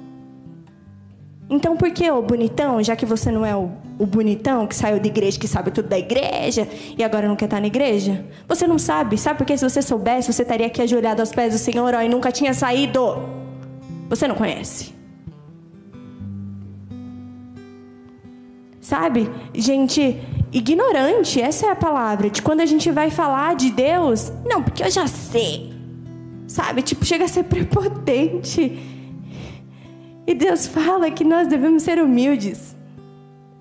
[1.51, 5.01] Então por que, ô bonitão, já que você não é o, o bonitão que saiu
[5.01, 8.27] da igreja, que sabe tudo da igreja e agora não quer estar na igreja?
[8.47, 9.39] Você não sabe, sabe?
[9.39, 12.31] Porque se você soubesse, você estaria aqui ajoelhado aos pés do Senhor ó, e nunca
[12.31, 13.01] tinha saído.
[14.11, 14.93] Você não conhece.
[18.81, 19.31] Sabe?
[19.55, 20.21] Gente
[20.53, 22.29] ignorante, essa é a palavra.
[22.29, 25.73] De quando a gente vai falar de Deus, não, porque eu já sei.
[26.47, 26.83] Sabe?
[26.83, 28.98] Tipo, chega a ser prepotente.
[30.29, 32.77] E Deus fala que nós devemos ser humildes.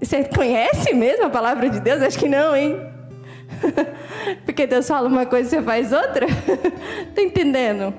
[0.01, 2.01] Você conhece mesmo a palavra de Deus?
[2.01, 2.75] Acho que não, hein?
[4.43, 6.27] Porque Deus fala uma coisa e você faz outra?
[7.15, 7.93] tá entendendo?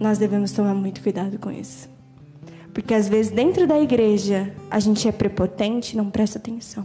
[0.00, 1.88] Nós devemos tomar muito cuidado com isso.
[2.74, 6.84] Porque às vezes dentro da igreja a gente é prepotente e não presta atenção.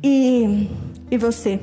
[0.00, 0.70] E,
[1.10, 1.58] e você?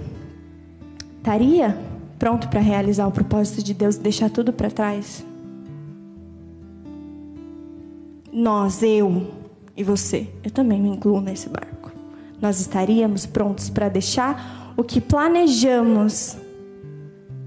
[1.19, 1.94] Estaria
[2.25, 5.23] pronto para realizar o propósito de Deus e deixar tudo para trás?
[8.33, 9.27] Nós, eu
[9.77, 11.91] e você, eu também me incluo nesse barco.
[12.41, 16.35] Nós estaríamos prontos para deixar o que planejamos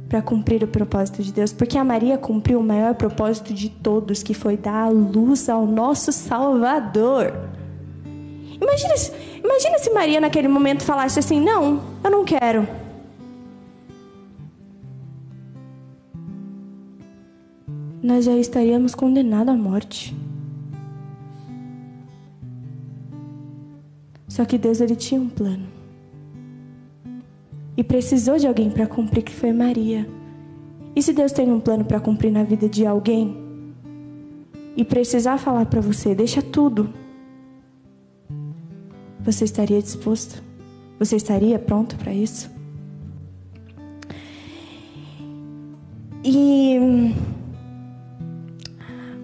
[0.09, 4.23] para cumprir o propósito de Deus, porque a Maria cumpriu o maior propósito de todos,
[4.23, 7.35] que foi dar a luz ao nosso Salvador.
[8.63, 8.95] Imagina,
[9.43, 12.88] imagina se Maria naquele momento falasse assim: Não, eu não quero.
[18.03, 20.17] Nós já estaríamos condenados à morte.
[24.29, 25.67] Só que Deus ele tinha um plano
[27.77, 30.09] e precisou de alguém para cumprir, que foi Maria.
[30.97, 33.37] E se Deus tem um plano para cumprir na vida de alguém
[34.77, 36.93] e precisar falar para você, deixa tudo,
[39.21, 40.43] você estaria disposto?
[40.99, 42.51] Você estaria pronto para isso?
[46.25, 46.77] E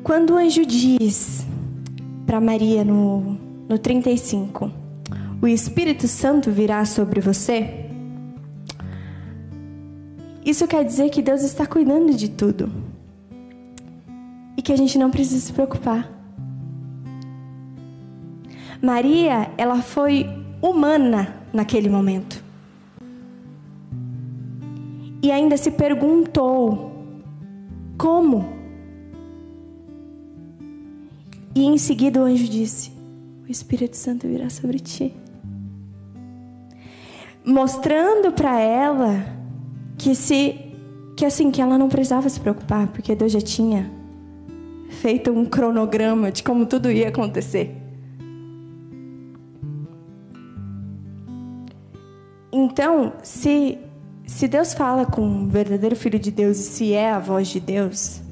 [0.04, 1.46] quando o anjo diz
[2.26, 4.70] para Maria no, no 35,
[5.40, 7.86] o Espírito Santo virá sobre você,
[10.44, 12.70] isso quer dizer que Deus está cuidando de tudo.
[14.56, 16.08] E que a gente não precisa se preocupar.
[18.80, 20.28] Maria, ela foi
[20.60, 22.44] humana naquele momento.
[25.22, 26.92] E ainda se perguntou:
[27.96, 28.53] como?
[31.54, 32.90] E em seguida o anjo disse:
[33.46, 35.14] O Espírito Santo virá sobre ti.
[37.44, 39.24] Mostrando para ela
[39.96, 40.60] que se
[41.16, 43.88] que assim que ela não precisava se preocupar, porque Deus já tinha
[44.88, 47.76] feito um cronograma de como tudo ia acontecer.
[52.52, 53.78] Então, se
[54.26, 57.60] se Deus fala com um verdadeiro filho de Deus e se é a voz de
[57.60, 58.23] Deus,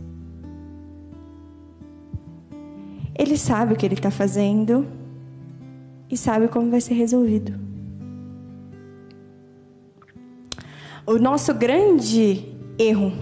[3.15, 4.87] ele sabe o que ele está fazendo
[6.11, 7.53] e sabe como vai ser resolvido.
[11.07, 12.45] O nosso grande
[12.79, 13.13] erro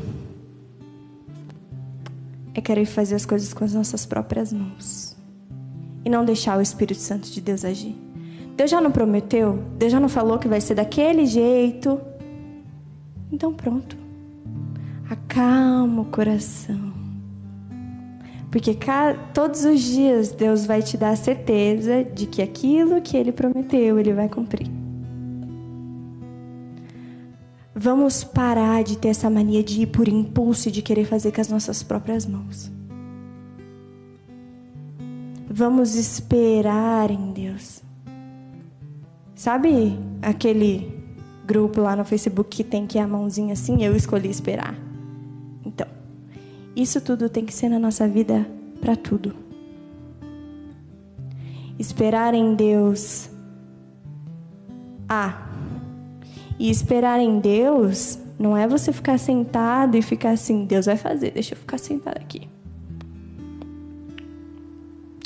[2.54, 5.16] é querer fazer as coisas com as nossas próprias mãos
[6.04, 7.96] e não deixar o Espírito Santo de Deus agir.
[8.56, 9.62] Deus já não prometeu?
[9.78, 12.00] Deus já não falou que vai ser daquele jeito?
[13.32, 13.96] Então pronto.
[15.08, 16.89] Acalma o coração.
[18.50, 18.76] Porque
[19.32, 23.98] todos os dias Deus vai te dar a certeza de que aquilo que Ele prometeu,
[23.98, 24.68] Ele vai cumprir.
[27.74, 31.40] Vamos parar de ter essa mania de ir por impulso e de querer fazer com
[31.40, 32.70] as nossas próprias mãos.
[35.48, 37.82] Vamos esperar em Deus.
[39.34, 40.92] Sabe aquele
[41.46, 43.82] grupo lá no Facebook que tem que ir a mãozinha assim?
[43.82, 44.89] Eu escolhi esperar.
[46.74, 48.46] Isso tudo tem que ser na nossa vida
[48.80, 49.34] para tudo.
[51.78, 53.30] Esperar em Deus.
[55.08, 55.50] Ah,
[56.58, 61.30] e esperar em Deus não é você ficar sentado e ficar assim, Deus vai fazer,
[61.30, 62.48] deixa eu ficar sentado aqui.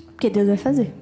[0.06, 0.94] Porque Deus vai fazer.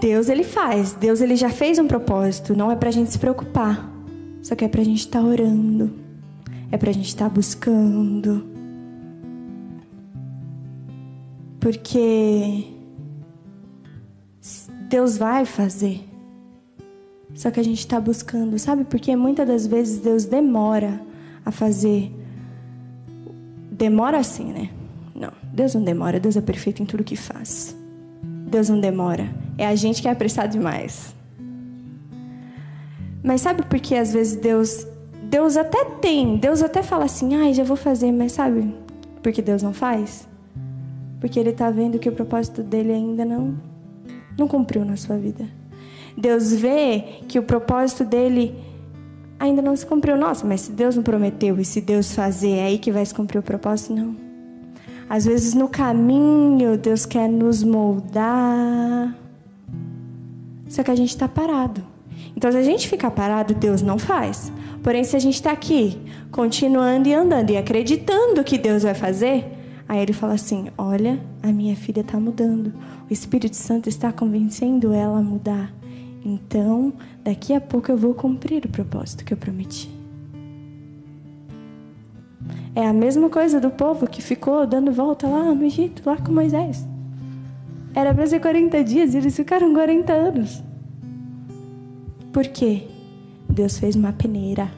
[0.00, 3.97] Deus ele faz, Deus ele já fez um propósito, não é pra gente se preocupar.
[4.48, 5.92] Só que é pra gente estar tá orando.
[6.72, 8.46] É pra gente estar tá buscando.
[11.60, 12.64] Porque
[14.88, 16.00] Deus vai fazer.
[17.34, 18.84] Só que a gente está buscando, sabe?
[18.84, 20.98] Porque muitas das vezes Deus demora
[21.44, 22.10] a fazer.
[23.70, 24.70] Demora assim, né?
[25.14, 26.18] Não, Deus não demora.
[26.18, 27.76] Deus é perfeito em tudo que faz.
[28.22, 29.28] Deus não demora.
[29.58, 31.17] É a gente que é apressado demais.
[33.22, 34.86] Mas sabe por que às vezes Deus
[35.24, 38.74] Deus até tem, Deus até fala assim: "Ai, já vou fazer", mas sabe
[39.22, 40.28] por que Deus não faz?
[41.20, 43.56] Porque ele está vendo que o propósito dele ainda não
[44.38, 45.44] não cumpriu na sua vida.
[46.16, 48.54] Deus vê que o propósito dele
[49.38, 50.16] ainda não se cumpriu.
[50.16, 53.14] Nossa, mas se Deus não prometeu e se Deus fazer, é aí que vai se
[53.14, 53.94] cumprir o propósito?
[53.94, 54.16] Não.
[55.08, 59.16] Às vezes no caminho Deus quer nos moldar.
[60.68, 61.82] Só que a gente está parado.
[62.38, 64.52] Então, se a gente ficar parado, Deus não faz.
[64.80, 69.44] Porém, se a gente está aqui, continuando e andando e acreditando que Deus vai fazer,
[69.88, 72.72] aí Ele fala assim: Olha, a minha filha está mudando.
[73.10, 75.74] O Espírito Santo está convencendo ela a mudar.
[76.24, 76.92] Então,
[77.24, 79.90] daqui a pouco eu vou cumprir o propósito que eu prometi.
[82.72, 86.30] É a mesma coisa do povo que ficou dando volta lá no Egito, lá com
[86.30, 86.86] Moisés.
[87.96, 90.67] Era para ser 40 dias e eles ficaram 40 anos.
[92.32, 92.82] Por quê?
[93.48, 94.70] Deus fez uma peneira.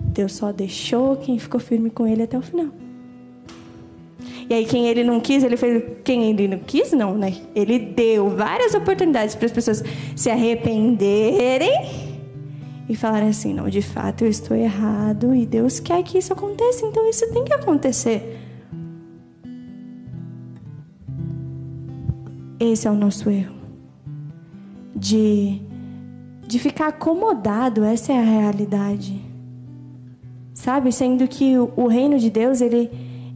[0.00, 2.68] Deus só deixou quem ficou firme com ele até o final.
[4.48, 5.82] E aí quem ele não quis, ele fez.
[6.02, 7.34] Quem ele não quis, não, né?
[7.54, 9.82] Ele deu várias oportunidades para as pessoas
[10.14, 11.72] se arrependerem
[12.88, 16.86] e falarem assim: não, de fato eu estou errado e Deus quer que isso aconteça,
[16.86, 18.38] então isso tem que acontecer.
[22.60, 23.54] Esse é o nosso erro.
[24.94, 25.60] De,
[26.46, 29.20] de ficar acomodado, essa é a realidade.
[30.52, 30.92] Sabe?
[30.92, 32.90] Sendo que o, reino de Deus, ele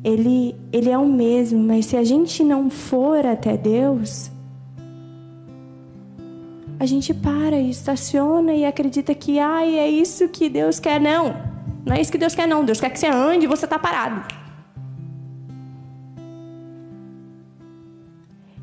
[0.05, 4.31] ele, ele é o mesmo, mas se a gente não for até Deus,
[6.79, 11.01] a gente para e estaciona e acredita que ai, é isso que Deus quer.
[11.01, 11.35] Não,
[11.85, 12.65] não é isso que Deus quer, não.
[12.65, 14.23] Deus quer que você ande e você está parado.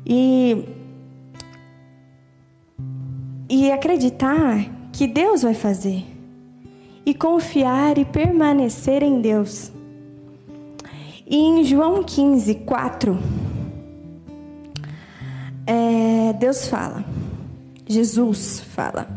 [0.06, 0.64] E,
[3.48, 6.04] e acreditar que Deus vai fazer.
[7.04, 9.70] E confiar e permanecer em Deus.
[11.26, 13.18] E em João 15, 4,
[15.66, 17.04] é, Deus fala,
[17.86, 19.08] Jesus fala: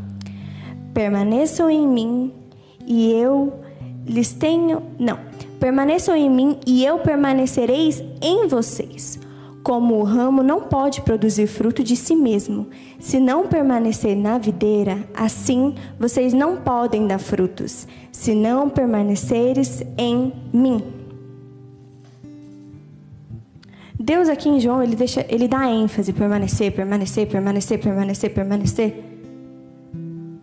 [0.94, 2.34] permaneçam em mim
[2.86, 3.60] e eu
[4.06, 4.84] lhes tenho.
[4.98, 5.20] Não,
[5.60, 9.20] permaneçam em mim e eu permanecereis em vocês.
[9.70, 15.08] Como o ramo não pode produzir fruto de si mesmo, se não permanecer na videira,
[15.14, 20.82] assim vocês não podem dar frutos, se não permaneceres em mim.
[24.00, 29.04] Deus aqui em João, ele deixa, ele dá ênfase, permanecer, permanecer, permanecer, permanecer, permanecer.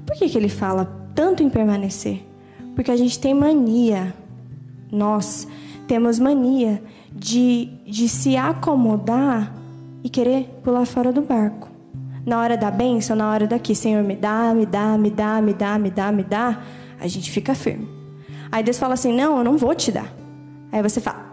[0.07, 0.85] Por que, que ele fala
[1.16, 2.22] tanto em permanecer?
[2.77, 4.14] Porque a gente tem mania,
[4.89, 5.49] nós
[5.89, 6.81] temos mania
[7.16, 9.54] de, de se acomodar
[10.04, 11.68] e querer pular fora do barco.
[12.24, 15.54] Na hora da bênção, na hora daqui, Senhor, me dá, me dá, me dá, me
[15.54, 16.62] dá, me dá, me dá,
[17.00, 17.88] a gente fica firme.
[18.52, 20.12] Aí Deus fala assim: não, eu não vou te dar.
[20.70, 21.24] Aí você fala: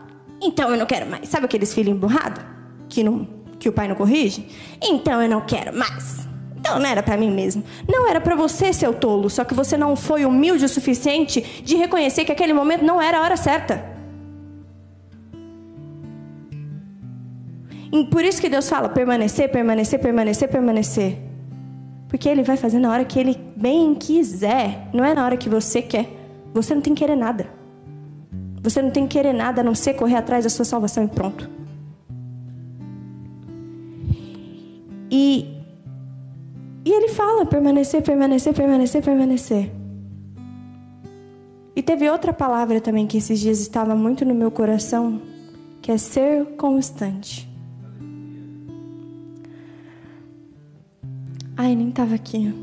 [0.41, 1.27] então eu não quero mais.
[1.29, 2.43] Sabe aqueles filhos emburrados?
[2.87, 3.27] Que, não,
[3.59, 4.47] que o pai não corrige?
[4.81, 6.27] Então eu não quero mais.
[6.57, 7.63] Então não era para mim mesmo.
[7.87, 9.29] Não era para você, seu tolo.
[9.29, 13.17] Só que você não foi humilde o suficiente de reconhecer que aquele momento não era
[13.17, 13.92] a hora certa.
[18.09, 21.17] Por isso que Deus fala permanecer, permanecer, permanecer, permanecer.
[22.07, 24.89] Porque Ele vai fazer na hora que Ele bem quiser.
[24.91, 26.09] Não é na hora que você quer.
[26.53, 27.47] Você não tem que querer nada.
[28.63, 31.07] Você não tem que querer nada a não ser correr atrás da sua salvação e
[31.07, 31.47] pronto.
[35.11, 35.61] E,
[36.83, 39.71] e ele fala permanecer, permanecer, permanecer, permanecer.
[41.75, 45.21] E teve outra palavra também que esses dias estava muito no meu coração,
[45.79, 47.52] que é ser constante.
[51.55, 52.53] Ai, nem estava aqui.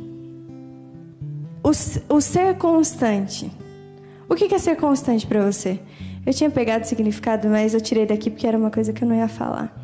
[1.63, 1.71] O,
[2.15, 3.51] o ser constante.
[4.29, 5.79] O que é ser constante para você?
[6.25, 9.09] Eu tinha pegado o significado, mas eu tirei daqui porque era uma coisa que eu
[9.09, 9.75] não ia falar.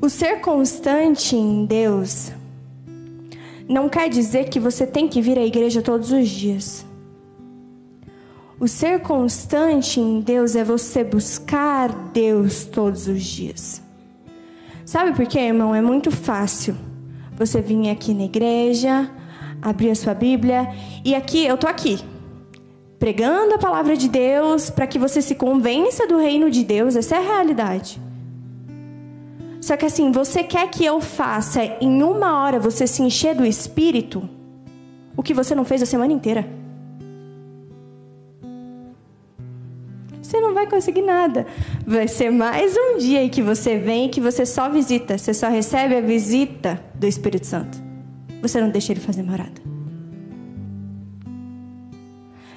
[0.00, 2.32] O ser constante em Deus
[3.68, 6.84] não quer dizer que você tem que vir à igreja todos os dias.
[8.58, 13.82] O ser constante em Deus é você buscar Deus todos os dias.
[14.84, 15.74] Sabe por quê, irmão?
[15.74, 16.76] É muito fácil
[17.36, 19.10] você vir aqui na igreja,
[19.60, 20.68] abrir a sua Bíblia
[21.04, 21.98] e aqui, eu tô aqui
[22.98, 27.16] pregando a palavra de Deus para que você se convença do reino de Deus, essa
[27.16, 28.00] é a realidade.
[29.60, 33.44] Só que assim, você quer que eu faça em uma hora você se encher do
[33.44, 34.28] espírito
[35.16, 36.61] o que você não fez a semana inteira?
[40.32, 41.46] Você não vai conseguir nada.
[41.86, 45.18] Vai ser mais um dia aí que você vem que você só visita.
[45.18, 47.78] Você só recebe a visita do Espírito Santo.
[48.40, 49.60] Você não deixa ele fazer morada.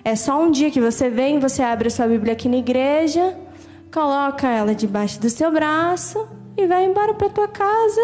[0.06, 3.38] É só um dia que você vem, você abre a sua Bíblia aqui na igreja,
[3.94, 8.00] coloca ela debaixo do seu braço e vai embora para tua casa.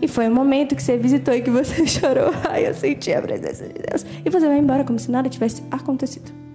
[0.00, 2.30] E foi o momento que você visitou e que você chorou.
[2.48, 4.06] Ai, eu senti a presença de Deus.
[4.24, 6.47] E você vai embora como se nada tivesse acontecido.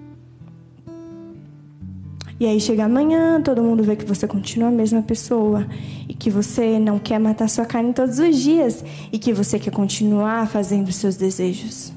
[2.44, 5.66] E aí chega amanhã, todo mundo vê que você continua a mesma pessoa
[6.10, 8.84] e que você não quer matar sua carne todos os dias
[9.14, 11.94] e que você quer continuar fazendo seus desejos.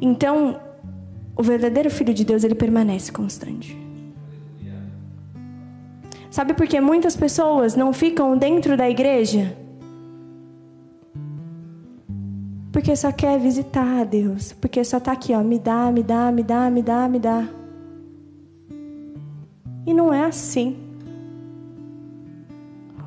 [0.00, 0.60] Então,
[1.34, 3.76] o verdadeiro filho de Deus, ele permanece constante.
[6.30, 9.65] Sabe por que muitas pessoas não ficam dentro da igreja?
[12.76, 14.52] Porque só quer visitar a Deus.
[14.52, 17.48] Porque só está aqui, ó, me dá, me dá, me dá, me dá, me dá.
[19.86, 20.76] E não é assim.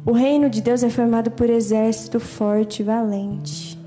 [0.04, 3.78] O reino de Deus é formado por exército forte, valente.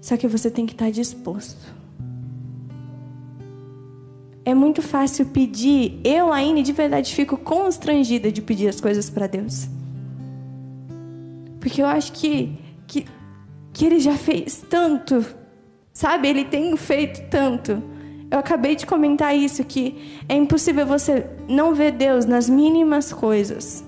[0.00, 1.74] Só que você tem que estar disposto.
[4.44, 6.00] É muito fácil pedir.
[6.04, 9.68] Eu, ainda de verdade fico constrangida de pedir as coisas para Deus.
[11.58, 12.67] Porque eu acho que,
[13.78, 15.24] que ele já fez tanto,
[15.92, 16.26] sabe?
[16.26, 17.80] Ele tem feito tanto.
[18.28, 23.84] Eu acabei de comentar isso que é impossível você não ver Deus nas mínimas coisas.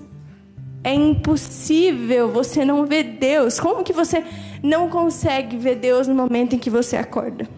[0.81, 3.59] É impossível você não ver Deus.
[3.59, 4.23] Como que você
[4.63, 7.49] não consegue ver Deus no momento em que você acorda?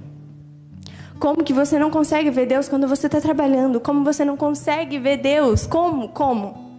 [1.20, 3.80] Como que você não consegue ver Deus quando você está trabalhando?
[3.80, 5.68] Como você não consegue ver Deus?
[5.68, 6.10] Como?
[6.10, 6.74] Como?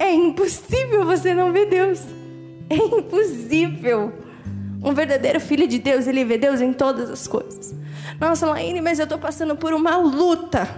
[0.00, 2.02] É impossível você não ver Deus.
[2.68, 4.21] É impossível.
[4.82, 7.74] Um verdadeiro filho de Deus, ele vê Deus em todas as coisas.
[8.20, 10.68] Nossa, Laine, mas eu estou passando por uma luta,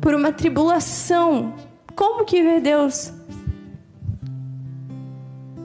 [0.00, 1.54] por uma tribulação.
[1.94, 3.12] Como que vê Deus?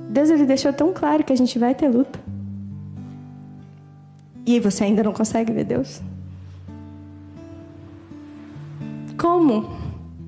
[0.09, 2.19] Deus ele deixou tão claro que a gente vai ter luta.
[4.45, 6.01] E você ainda não consegue ver Deus?
[9.17, 9.69] Como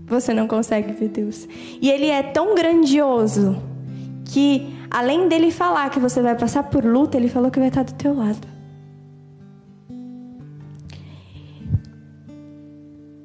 [0.06, 1.48] você não consegue ver Deus?
[1.82, 3.62] E ele é tão grandioso
[4.26, 7.84] que além dele falar que você vai passar por luta, ele falou que vai estar
[7.84, 8.48] do teu lado.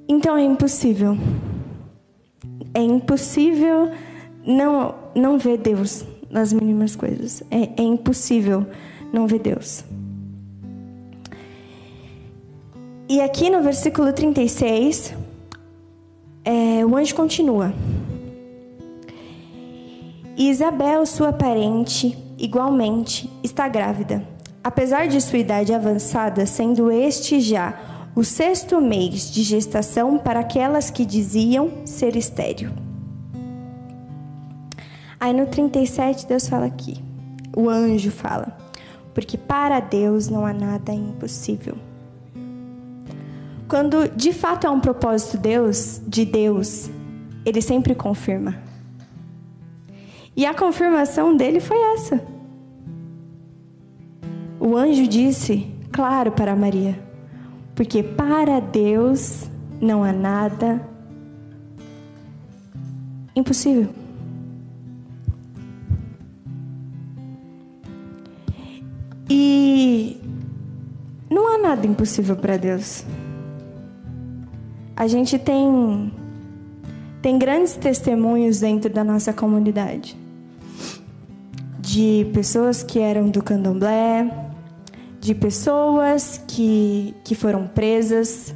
[0.09, 1.17] Então é impossível.
[2.73, 3.91] É impossível
[4.45, 7.43] não, não ver Deus nas mínimas coisas.
[7.51, 8.67] É, é impossível
[9.13, 9.85] não ver Deus.
[13.11, 15.15] E aqui no versículo 36,
[16.45, 17.73] é, o anjo continua.
[20.39, 24.23] E Isabel, sua parente, igualmente está grávida.
[24.63, 27.75] Apesar de sua idade avançada, sendo este já
[28.15, 32.71] o sexto mês de gestação para aquelas que diziam ser estéril.
[35.19, 37.03] Aí no 37, Deus fala aqui,
[37.57, 38.57] o anjo fala,
[39.13, 41.77] porque para Deus não há nada impossível.
[43.67, 46.89] Quando de fato é um propósito Deus, de Deus,
[47.45, 48.68] ele sempre confirma.
[50.39, 52.25] E a confirmação dele foi essa.
[54.61, 56.97] O anjo disse, claro, para Maria,
[57.75, 60.81] porque para Deus não há nada
[63.35, 63.89] impossível.
[69.29, 70.21] E
[71.29, 73.05] não há nada impossível para Deus.
[74.95, 76.13] A gente tem
[77.21, 80.28] tem grandes testemunhos dentro da nossa comunidade
[81.89, 84.31] de pessoas que eram do candomblé,
[85.19, 88.55] de pessoas que, que foram presas,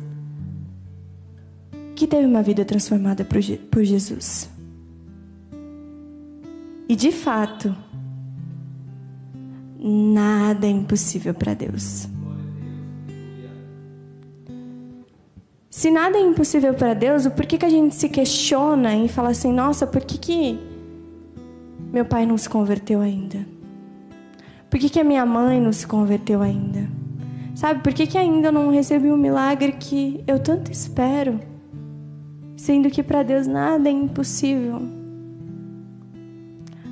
[1.97, 4.51] que teve uma vida transformada por, por Jesus.
[6.87, 7.75] E de fato,
[9.79, 12.07] nada é impossível para Deus.
[15.71, 19.31] Se nada é impossível para Deus, por que, que a gente se questiona e fala
[19.31, 20.72] assim: nossa, por que, que
[21.93, 23.47] meu pai não se converteu ainda?
[24.71, 26.89] Por que, que a minha mãe não se converteu ainda?
[27.55, 31.39] Sabe, por que, que ainda não recebi o um milagre que eu tanto espero?
[32.57, 34.81] Sendo que para Deus nada é impossível.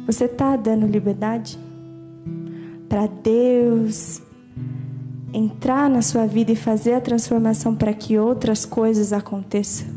[0.06, 1.58] Você está dando liberdade
[2.86, 4.20] para Deus
[5.32, 9.88] entrar na sua vida e fazer a transformação para que outras coisas aconteçam?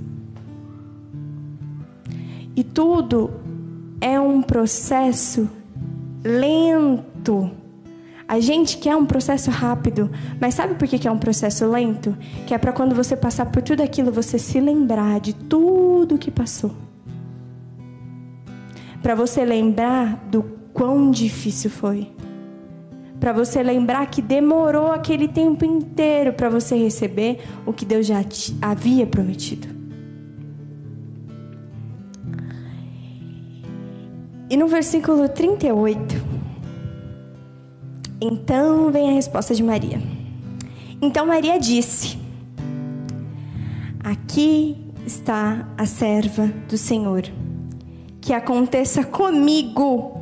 [2.56, 3.43] E tudo
[4.04, 5.50] é um processo
[6.22, 7.50] lento.
[8.28, 12.18] A gente quer um processo rápido, mas sabe por que é um processo lento?
[12.46, 16.30] Que é para quando você passar por tudo aquilo, você se lembrar de tudo que
[16.30, 16.72] passou.
[19.02, 20.44] Para você lembrar do
[20.74, 22.12] quão difícil foi.
[23.22, 28.22] Para você lembrar que demorou aquele tempo inteiro para você receber o que Deus já
[28.62, 29.73] havia prometido.
[34.50, 36.16] E no versículo 38,
[38.22, 40.02] então vem a resposta de Maria.
[41.02, 42.18] Então Maria disse:
[44.04, 47.24] Aqui está a serva do Senhor.
[48.22, 50.18] Que aconteça comigo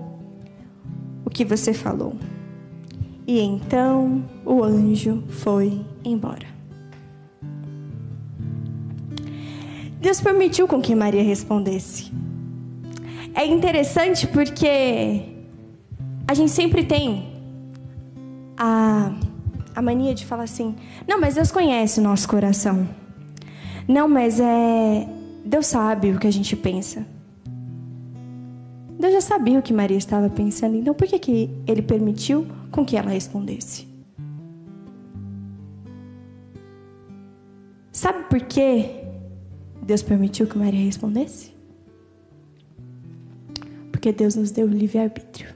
[1.23, 2.15] o que você falou.
[3.27, 6.47] E então o anjo foi embora.
[9.99, 12.11] Deus permitiu com que Maria respondesse.
[13.33, 15.21] É interessante porque
[16.27, 17.31] a gente sempre tem
[18.57, 19.13] a,
[19.75, 20.75] a mania de falar assim:
[21.07, 22.87] não, mas Deus conhece o nosso coração.
[23.87, 25.07] Não, mas é.
[25.43, 27.05] Deus sabe o que a gente pensa.
[28.99, 32.85] Deus já sabia o que Maria estava pensando, então por que, que ele permitiu com
[32.85, 33.87] que ela respondesse?
[37.91, 38.85] Sabe por que
[39.81, 41.51] Deus permitiu que Maria respondesse?
[44.01, 45.53] Porque Deus nos deu o livre-arbítrio.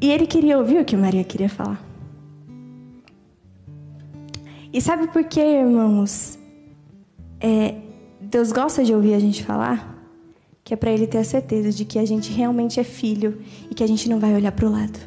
[0.00, 1.84] E ele queria ouvir o que Maria queria falar.
[4.72, 6.38] E sabe por que, irmãos?
[7.38, 7.74] É,
[8.18, 10.02] Deus gosta de ouvir a gente falar?
[10.64, 13.74] Que é para ele ter a certeza de que a gente realmente é filho e
[13.74, 14.98] que a gente não vai olhar para o lado.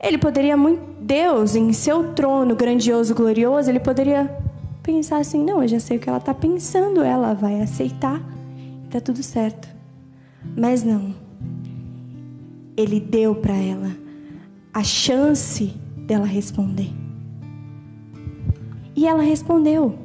[0.00, 4.43] Ele poderia muito, Deus, em seu trono grandioso, glorioso, ele poderia
[4.84, 8.22] pensar assim: não, eu já sei o que ela está pensando, ela vai aceitar,
[8.86, 9.68] está tudo certo.
[10.56, 11.24] Mas não
[12.76, 13.96] ele deu para ela
[14.72, 15.72] a chance
[16.06, 16.90] dela responder.
[18.96, 19.98] E ela respondeu.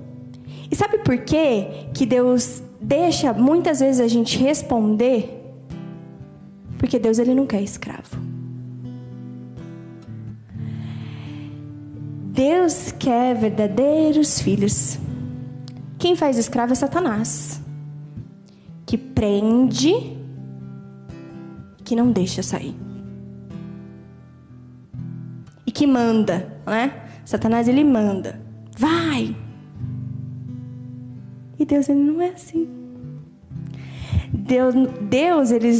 [0.69, 5.35] E sabe por quê que Deus deixa muitas vezes a gente responder?
[6.77, 8.28] Porque Deus ele não quer escravo.
[12.39, 14.97] Deus quer verdadeiros filhos.
[15.97, 17.61] Quem faz escravo é Satanás,
[18.85, 19.93] que prende
[21.83, 22.73] que não deixa sair.
[25.67, 27.09] E que manda, né?
[27.25, 28.39] Satanás ele manda.
[28.77, 29.35] Vai!
[31.59, 32.69] E Deus ele não é assim.
[34.31, 34.75] Deus,
[35.09, 35.71] Deus ele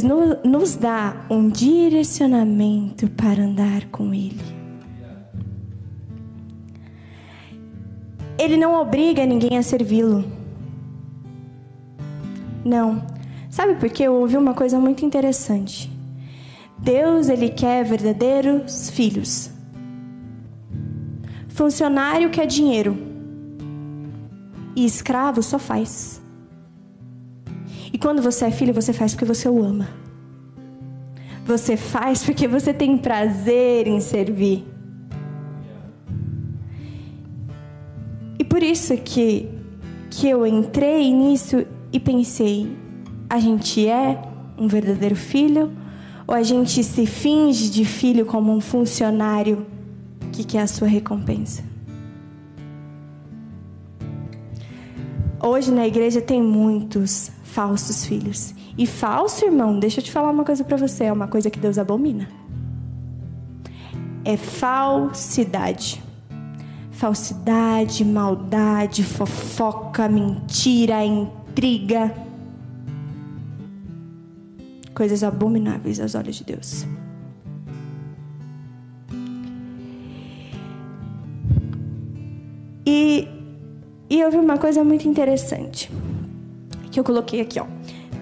[0.44, 4.59] nos dá um direcionamento para andar com Ele.
[8.40, 10.24] Ele não obriga ninguém a servi-lo.
[12.64, 13.04] Não.
[13.50, 14.04] Sabe por quê?
[14.04, 15.92] Eu ouvi uma coisa muito interessante.
[16.78, 19.50] Deus, ele quer verdadeiros filhos.
[21.50, 22.96] Funcionário quer dinheiro.
[24.74, 26.22] E escravo só faz.
[27.92, 29.86] E quando você é filho, você faz porque você o ama.
[31.44, 34.69] Você faz porque você tem prazer em servir.
[38.50, 39.48] Por isso que,
[40.10, 42.76] que eu entrei nisso e pensei:
[43.28, 44.20] a gente é
[44.58, 45.70] um verdadeiro filho
[46.26, 49.64] ou a gente se finge de filho como um funcionário
[50.32, 51.62] que quer a sua recompensa?
[55.40, 58.52] Hoje na igreja tem muitos falsos filhos.
[58.76, 61.58] E falso, irmão, deixa eu te falar uma coisa para você, é uma coisa que
[61.58, 62.28] Deus abomina.
[64.24, 66.02] É falsidade.
[67.00, 72.14] Falsidade, maldade, fofoca, mentira, intriga
[74.92, 76.84] coisas abomináveis aos olhos de Deus.
[82.84, 83.26] E,
[84.10, 85.90] e vi uma coisa muito interessante
[86.90, 87.64] que eu coloquei aqui, ó.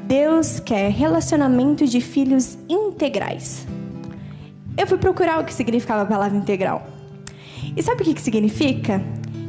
[0.06, 3.66] Deus quer relacionamento de filhos integrais.
[4.76, 6.97] Eu fui procurar o que significava a palavra integral.
[7.76, 9.02] E sabe o que, que significa?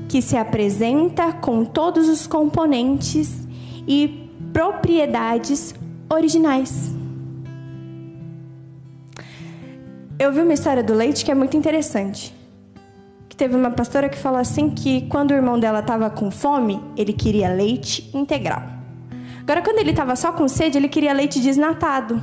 [0.07, 3.47] Que se apresenta com todos os componentes
[3.87, 5.73] e propriedades
[6.09, 6.93] originais.
[10.17, 12.35] Eu vi uma história do leite que é muito interessante.
[13.29, 16.81] Que teve uma pastora que falou assim que quando o irmão dela estava com fome,
[16.97, 18.61] ele queria leite integral.
[19.41, 22.21] Agora, quando ele estava só com sede, ele queria leite desnatado.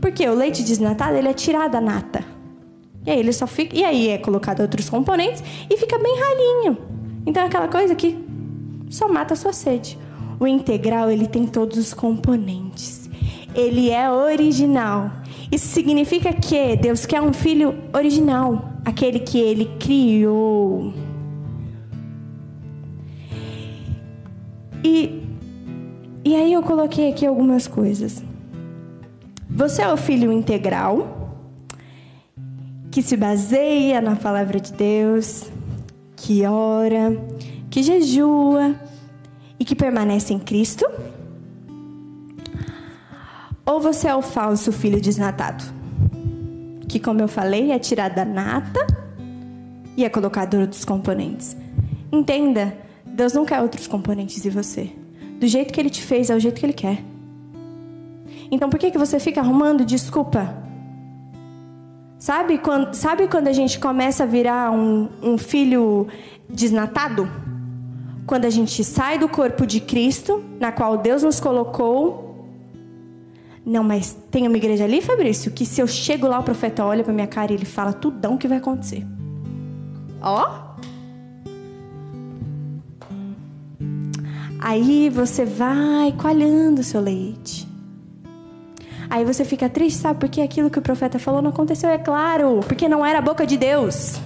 [0.00, 2.33] Porque o leite desnatado, ele é tirado a nata.
[3.06, 6.78] E aí ele só fica, e aí é colocado outros componentes e fica bem ralinho.
[7.26, 8.18] Então é aquela coisa que
[8.88, 9.98] só mata a sua sede.
[10.38, 13.08] O integral ele tem todos os componentes.
[13.54, 15.10] Ele é original.
[15.50, 20.92] Isso significa que Deus quer um filho original, aquele que ele criou.
[24.82, 25.22] E,
[26.24, 28.22] e aí eu coloquei aqui algumas coisas.
[29.48, 31.23] Você é o filho integral,
[32.94, 35.50] que se baseia na palavra de Deus,
[36.14, 37.20] que ora,
[37.68, 38.76] que jejua
[39.58, 40.86] e que permanece em Cristo?
[43.66, 45.64] Ou você é o falso filho desnatado?
[46.88, 48.86] Que, como eu falei, é tirado da nata
[49.96, 51.56] e é colocado outros componentes.
[52.12, 54.92] Entenda, Deus não quer outros componentes de você.
[55.40, 57.02] Do jeito que Ele te fez, é o jeito que Ele quer.
[58.52, 60.62] Então por que, que você fica arrumando desculpa?
[62.24, 66.08] Sabe quando, sabe quando a gente começa a virar um, um filho
[66.48, 67.28] desnatado?
[68.26, 72.48] Quando a gente sai do corpo de Cristo, na qual Deus nos colocou.
[73.62, 77.04] Não, mas tem uma igreja ali, Fabrício, que se eu chego lá, o profeta olha
[77.04, 79.06] pra minha cara e ele fala tudão que vai acontecer.
[80.22, 80.76] Ó.
[84.60, 87.73] Aí você vai coalhando seu leite.
[89.08, 90.20] Aí você fica triste, sabe?
[90.20, 92.60] Porque aquilo que o profeta falou não aconteceu, é claro.
[92.66, 94.20] Porque não era a boca de Deus.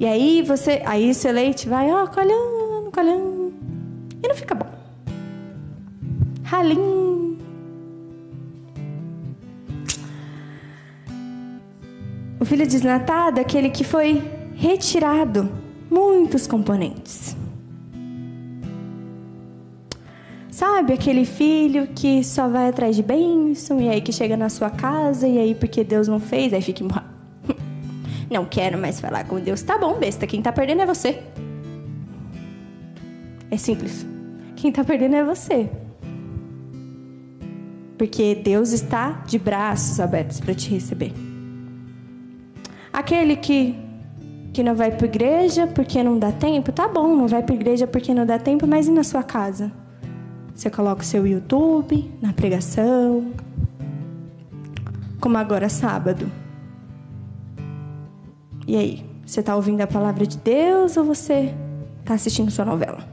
[0.00, 3.52] E aí você, aí seu leite vai, ó, colhando, colhando.
[4.22, 4.66] E não fica bom.
[6.44, 7.36] Ralinho.
[12.40, 14.22] O filho desnatado é aquele que foi
[14.54, 15.50] retirado
[15.90, 17.37] muitos componentes.
[20.58, 24.68] Sabe aquele filho que só vai atrás de bênção e aí que chega na sua
[24.68, 26.84] casa e aí porque Deus não fez, aí fica
[28.28, 29.62] não quero mais falar com Deus.
[29.62, 30.26] Tá bom, besta.
[30.26, 31.22] Quem tá perdendo é você.
[33.52, 34.04] É simples.
[34.56, 35.70] Quem tá perdendo é você.
[37.96, 41.12] Porque Deus está de braços abertos para te receber.
[42.92, 43.76] Aquele que
[44.52, 47.86] que não vai para igreja porque não dá tempo, tá bom, não vai para igreja
[47.86, 49.70] porque não dá tempo, mas e na sua casa?
[50.58, 53.32] Você coloca o seu YouTube na pregação,
[55.20, 56.28] como agora sábado.
[58.66, 61.54] E aí, você está ouvindo a palavra de Deus ou você
[62.00, 63.08] está assistindo sua novela?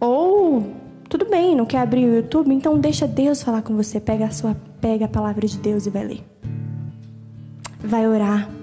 [0.00, 0.74] Ou
[1.06, 4.30] tudo bem, não quer abrir o YouTube, então deixa Deus falar com você, pega a
[4.30, 6.24] sua, pega a palavra de Deus e vai ler.
[7.80, 8.61] Vai orar.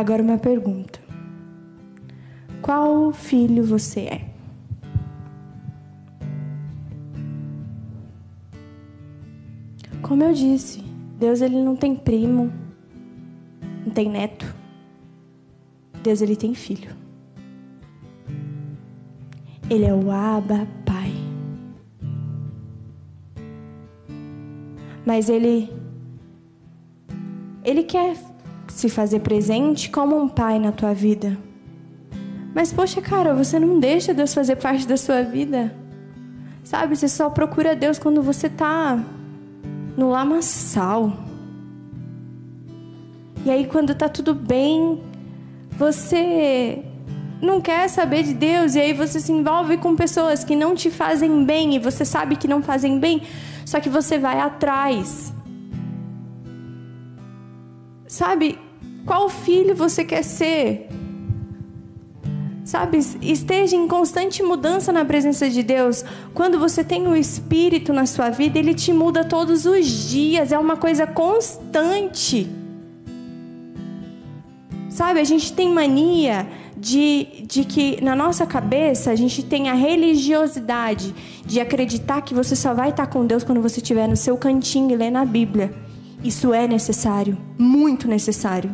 [0.00, 0.98] Agora uma pergunta.
[2.62, 4.30] Qual filho você é?
[10.00, 10.82] Como eu disse,
[11.18, 12.50] Deus ele não tem primo,
[13.84, 14.46] não tem neto.
[16.02, 16.96] Deus ele tem filho.
[19.68, 21.12] Ele é o Abba Pai.
[25.04, 25.70] Mas ele
[27.62, 28.29] ele quer
[28.80, 31.36] se fazer presente como um pai na tua vida.
[32.54, 35.74] Mas poxa, cara, você não deixa Deus fazer parte da sua vida.
[36.64, 38.98] Sabe, você só procura Deus quando você tá
[39.96, 41.12] no lamaçal.
[43.44, 45.00] E aí, quando tá tudo bem,
[45.78, 46.82] você
[47.40, 50.90] não quer saber de Deus, e aí você se envolve com pessoas que não te
[50.90, 53.22] fazem bem, e você sabe que não fazem bem,
[53.64, 55.32] só que você vai atrás.
[58.06, 58.58] Sabe,
[59.10, 60.88] qual filho você quer ser?
[62.64, 66.04] Sabe, esteja em constante mudança na presença de Deus.
[66.32, 70.58] Quando você tem o Espírito na sua vida, ele te muda todos os dias, é
[70.60, 72.48] uma coisa constante.
[74.88, 76.46] Sabe, a gente tem mania
[76.76, 81.12] de, de que na nossa cabeça a gente tem a religiosidade
[81.44, 84.92] de acreditar que você só vai estar com Deus quando você estiver no seu cantinho
[84.92, 85.74] e lendo a Bíblia.
[86.22, 88.70] Isso é necessário, muito necessário.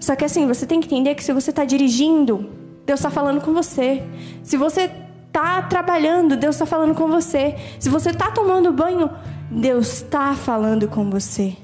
[0.00, 2.50] Só que assim, você tem que entender que se você está dirigindo,
[2.86, 4.02] Deus está falando com você.
[4.42, 4.90] Se você
[5.28, 7.54] está trabalhando, Deus está falando com você.
[7.78, 9.10] Se você está tomando banho,
[9.50, 11.56] Deus está falando com você.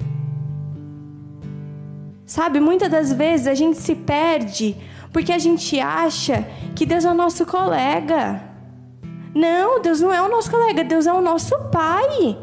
[2.26, 4.76] Sabe, muitas das vezes a gente se perde
[5.12, 8.43] porque a gente acha que Deus é o nosso colega.
[9.34, 12.37] Não, Deus não é o nosso colega, Deus é o nosso Pai.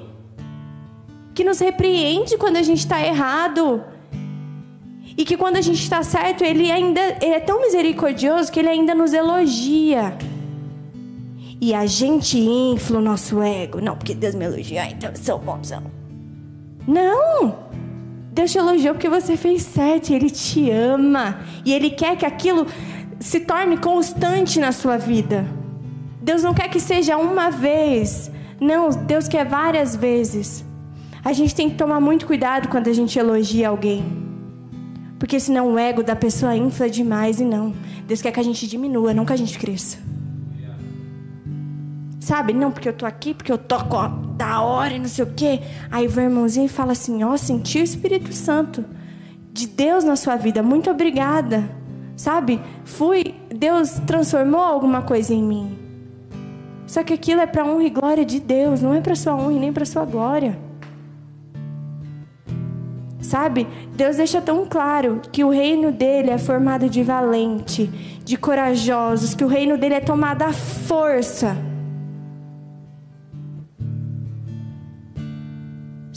[1.36, 3.84] Que nos repreende quando a gente está errado.
[5.18, 8.70] E que quando a gente está certo, ele ainda ele é tão misericordioso que ele
[8.70, 10.18] ainda nos elogia.
[11.62, 13.80] E a gente infla o nosso ego.
[13.80, 15.84] Não, porque Deus me elogia, então eu sou bonzão.
[16.88, 17.64] Não!
[18.34, 21.40] Deus te elogiou porque você fez certo, Ele te ama.
[21.64, 22.66] E Ele quer que aquilo
[23.20, 25.46] se torne constante na sua vida.
[26.22, 28.32] Deus não quer que seja uma vez.
[28.60, 30.66] Não, Deus quer várias vezes.
[31.24, 34.33] A gente tem que tomar muito cuidado quando a gente elogia alguém.
[35.24, 37.74] Porque senão o ego da pessoa infla demais e não.
[38.06, 39.98] Deus quer que a gente diminua, não que a gente cresça.
[42.20, 42.52] Sabe?
[42.52, 43.96] Não, porque eu tô aqui, porque eu toco
[44.36, 45.62] da hora e não sei o quê.
[45.90, 48.84] Aí vem o irmãozinho e fala assim: Ó, senti o Espírito Santo
[49.54, 50.62] de Deus na sua vida.
[50.62, 51.70] Muito obrigada.
[52.18, 52.60] Sabe?
[52.84, 55.78] Fui, Deus transformou alguma coisa em mim.
[56.86, 59.54] Só que aquilo é para honra e glória de Deus, não é para sua honra
[59.54, 60.60] e nem para sua glória.
[63.24, 63.66] Sabe?
[63.96, 67.90] Deus deixa tão claro que o reino dele é formado de valente,
[68.24, 71.58] de corajosos, que o reino dele é tomado à força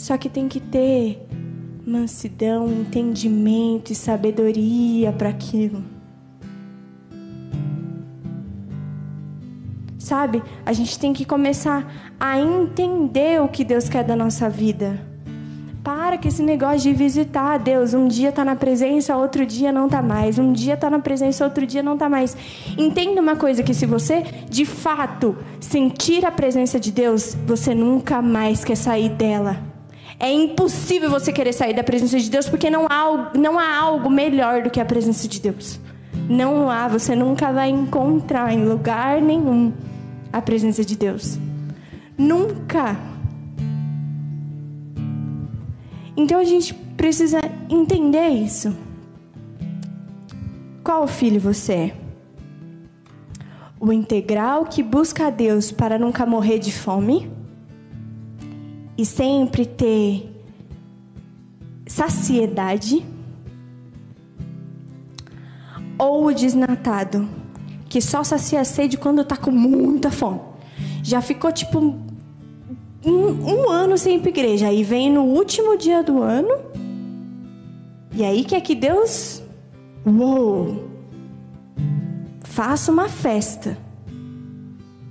[0.06, 1.26] Só que tem que ter
[1.84, 5.82] mansidão, entendimento e sabedoria para aquilo.
[9.98, 10.44] Sabe?
[10.64, 15.15] A gente tem que começar a entender o que Deus quer da nossa vida.
[15.86, 17.94] Para com esse negócio de visitar Deus.
[17.94, 20.36] Um dia tá na presença, outro dia não tá mais.
[20.36, 22.36] Um dia tá na presença, outro dia não tá mais.
[22.76, 28.20] Entenda uma coisa que se você de fato sentir a presença de Deus, você nunca
[28.20, 29.58] mais quer sair dela.
[30.18, 34.10] É impossível você querer sair da presença de Deus porque não há, não há algo
[34.10, 35.78] melhor do que a presença de Deus.
[36.28, 39.72] Não há, você nunca vai encontrar em lugar nenhum
[40.32, 41.38] a presença de Deus.
[42.18, 43.15] Nunca.
[46.16, 48.74] Então a gente precisa entender isso.
[50.82, 51.96] Qual filho você é?
[53.78, 57.36] O integral que busca a Deus para nunca morrer de fome?
[58.98, 60.32] e sempre ter
[61.86, 63.04] saciedade,
[65.98, 67.28] ou o desnatado,
[67.88, 70.40] que só sacia a sede quando tá com muita fome.
[71.02, 71.98] Já ficou tipo
[73.06, 76.52] um, um ano sem ir pra igreja, aí vem no último dia do ano,
[78.12, 79.42] e aí quer que Deus,
[80.04, 80.88] uou,
[82.42, 83.78] faça uma festa.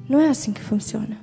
[0.10, 1.18] Não é assim que funciona.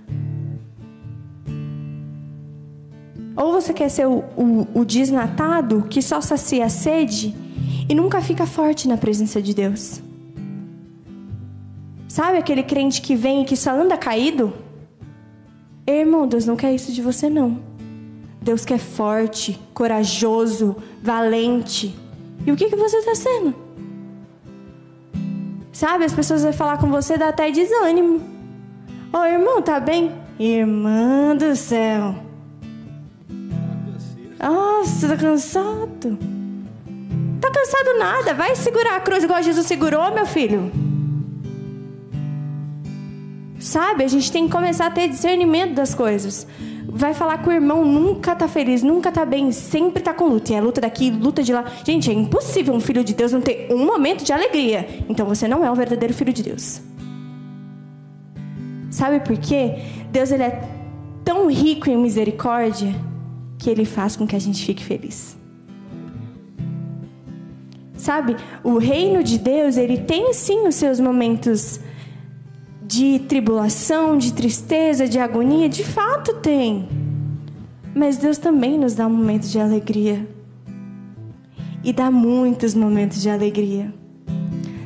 [3.36, 7.34] Ou você quer ser o, o, o desnatado que só sacia a sede
[7.88, 10.00] e nunca fica forte na presença de Deus.
[12.08, 14.52] Sabe aquele crente que vem e que só anda caído?
[15.86, 17.60] Irmão, Deus não quer isso de você não.
[18.40, 21.94] Deus quer forte, corajoso, valente.
[22.46, 23.54] E o que, que você está sendo?
[25.72, 28.20] Sabe, as pessoas vão falar com você, dá até desânimo.
[29.12, 30.12] Ô oh, irmão, tá bem?
[30.38, 32.14] Irmã do céu.
[34.40, 36.18] Nossa, tá cansado.
[37.40, 38.34] Tá cansado nada.
[38.34, 40.70] Vai segurar a cruz igual Jesus segurou, meu filho.
[43.62, 46.48] Sabe, a gente tem que começar a ter discernimento das coisas.
[46.84, 50.52] Vai falar com o irmão, nunca tá feliz, nunca tá bem, sempre tá com luta.
[50.52, 51.64] E é luta daqui, luta de lá.
[51.84, 55.04] Gente, é impossível um filho de Deus não ter um momento de alegria.
[55.08, 56.82] Então você não é o verdadeiro filho de Deus.
[58.90, 59.76] Sabe por quê?
[60.10, 60.68] Deus ele é
[61.24, 62.92] tão rico em misericórdia
[63.58, 65.36] que Ele faz com que a gente fique feliz.
[67.94, 68.34] Sabe,
[68.64, 71.78] o reino de Deus, ele tem sim os seus momentos
[72.92, 76.86] de tribulação, de tristeza, de agonia, de fato tem.
[77.94, 80.28] Mas Deus também nos dá momentos de alegria.
[81.82, 83.92] E dá muitos momentos de alegria.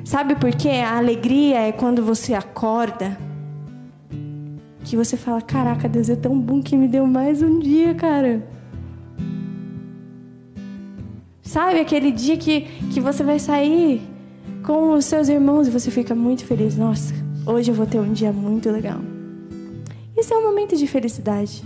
[0.05, 0.69] Sabe por quê?
[0.69, 3.19] A alegria é quando você acorda
[4.85, 8.47] que você fala: Caraca, Deus é tão bom que me deu mais um dia, cara.
[11.43, 12.61] Sabe aquele dia que,
[12.93, 14.01] que você vai sair
[14.63, 16.77] com os seus irmãos e você fica muito feliz.
[16.77, 18.99] Nossa, hoje eu vou ter um dia muito legal.
[20.17, 21.63] Isso é um momento de felicidade.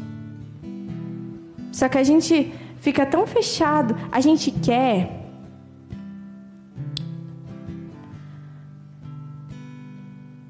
[1.72, 5.18] Só que a gente fica tão fechado, a gente quer.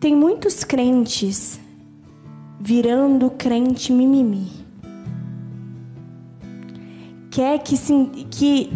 [0.00, 1.60] Tem muitos crentes
[2.58, 4.50] virando crente mimimi.
[7.30, 7.76] Quer que,
[8.30, 8.72] que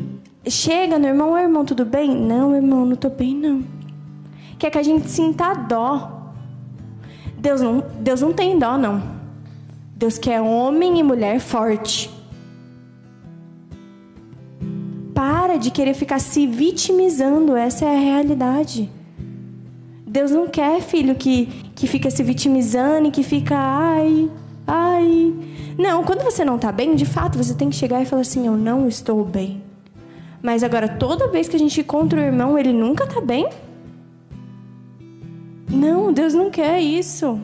[0.49, 2.15] chega no irmão, irmão, tudo bem?
[2.15, 3.65] Não, irmão, não tô bem, não.
[4.59, 6.14] Quer que a gente sinta dó.
[7.45, 9.03] Deus não, Deus não tem dó, não.
[9.95, 12.11] Deus quer homem e mulher forte.
[15.14, 18.90] Para de querer ficar se vitimizando, essa é a realidade.
[20.07, 24.30] Deus não quer filho que, que fica se vitimizando e que fica, ai,
[24.66, 25.34] Ai.
[25.76, 28.47] Não, quando você não tá bem, de fato, você tem que chegar e falar assim:
[28.47, 29.62] Eu não estou bem.
[30.42, 33.47] Mas agora, toda vez que a gente encontra o irmão, ele nunca tá bem?
[35.69, 37.41] Não, Deus não quer isso.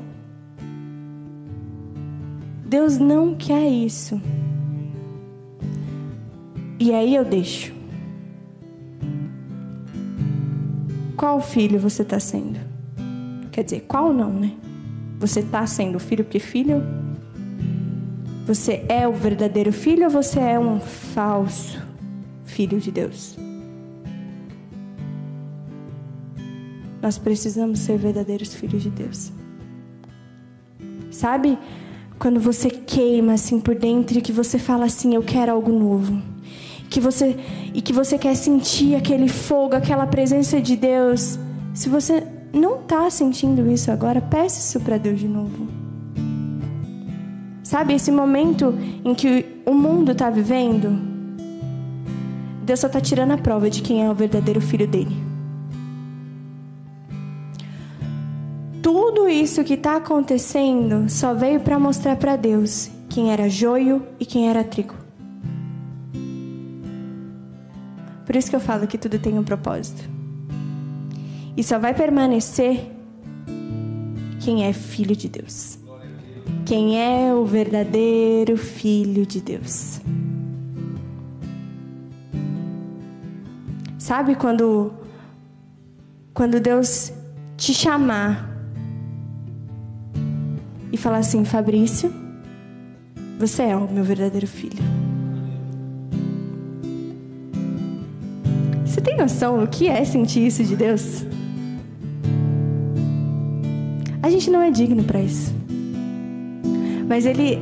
[2.64, 4.20] Deus não quer isso.
[6.78, 7.74] E aí eu deixo.
[11.16, 12.58] Qual filho você está sendo?
[13.50, 14.52] Quer dizer, qual não, né?
[15.18, 16.82] Você está sendo filho porque filho?
[18.46, 21.78] Você é o verdadeiro filho ou você é um falso
[22.44, 23.36] filho de Deus?
[27.02, 29.32] Nós precisamos ser verdadeiros filhos de Deus.
[31.10, 31.58] Sabe?
[32.18, 36.20] Quando você queima assim por dentro e que você fala assim, eu quero algo novo.
[36.90, 37.36] Que você
[37.72, 41.38] e que você quer sentir aquele fogo, aquela presença de Deus.
[41.72, 45.68] Se você não está sentindo isso agora, peça isso para Deus de novo.
[47.62, 48.74] Sabe esse momento
[49.04, 50.98] em que o mundo está vivendo?
[52.64, 55.29] Deus só está tirando a prova de quem é o verdadeiro filho dele.
[58.92, 64.26] Tudo isso que está acontecendo só veio para mostrar para Deus quem era joio e
[64.26, 64.96] quem era trigo.
[68.26, 70.02] Por isso que eu falo que tudo tem um propósito.
[71.56, 72.90] E só vai permanecer
[74.40, 75.78] quem é filho de Deus.
[76.66, 80.00] Quem é o verdadeiro filho de Deus.
[83.98, 84.92] Sabe quando
[86.34, 87.12] quando Deus
[87.56, 88.49] te chamar
[90.92, 92.12] e falar assim: Fabrício,
[93.38, 94.82] você é o meu verdadeiro filho.
[98.84, 101.24] Você tem noção do que é sentir isso de Deus?
[104.22, 105.52] A gente não é digno para isso.
[107.08, 107.58] Mas Ele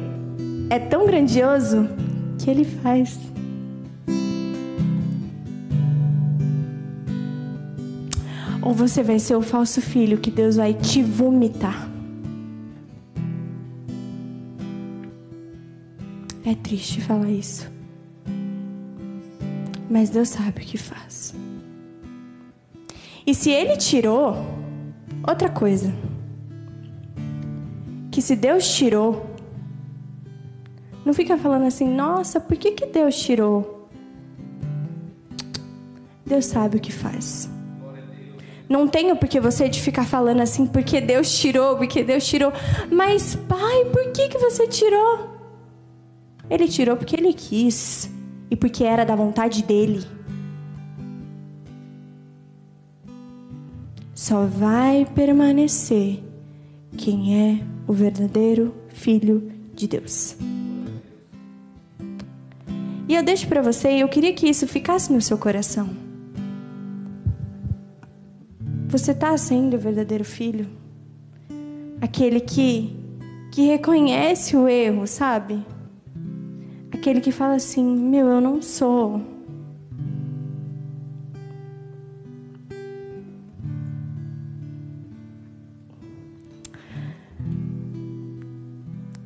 [0.68, 1.88] é tão grandioso
[2.38, 3.18] que Ele faz.
[8.60, 11.87] Ou você vai ser o falso filho que Deus vai te vomitar.
[16.48, 17.70] É triste falar isso.
[19.90, 21.34] Mas Deus sabe o que faz.
[23.26, 24.34] E se Ele tirou,
[25.28, 25.92] outra coisa.
[28.10, 29.28] Que se Deus tirou,
[31.04, 33.86] não fica falando assim, nossa, por que, que Deus tirou?
[36.24, 37.50] Deus sabe o que faz.
[38.66, 42.54] Não tenho porque você de ficar falando assim, porque Deus tirou, porque Deus tirou.
[42.90, 45.37] Mas, pai, por que, que você tirou?
[46.50, 48.10] Ele tirou porque ele quis
[48.50, 50.04] e porque era da vontade dele.
[54.14, 56.22] Só vai permanecer
[56.96, 60.36] quem é o verdadeiro filho de Deus.
[63.08, 65.88] E eu deixo para você, eu queria que isso ficasse no seu coração.
[68.88, 70.66] Você está sendo o verdadeiro filho?
[72.00, 72.96] Aquele que
[73.50, 75.64] que reconhece o erro, sabe?
[76.98, 79.22] Aquele que fala assim: Meu, eu não sou.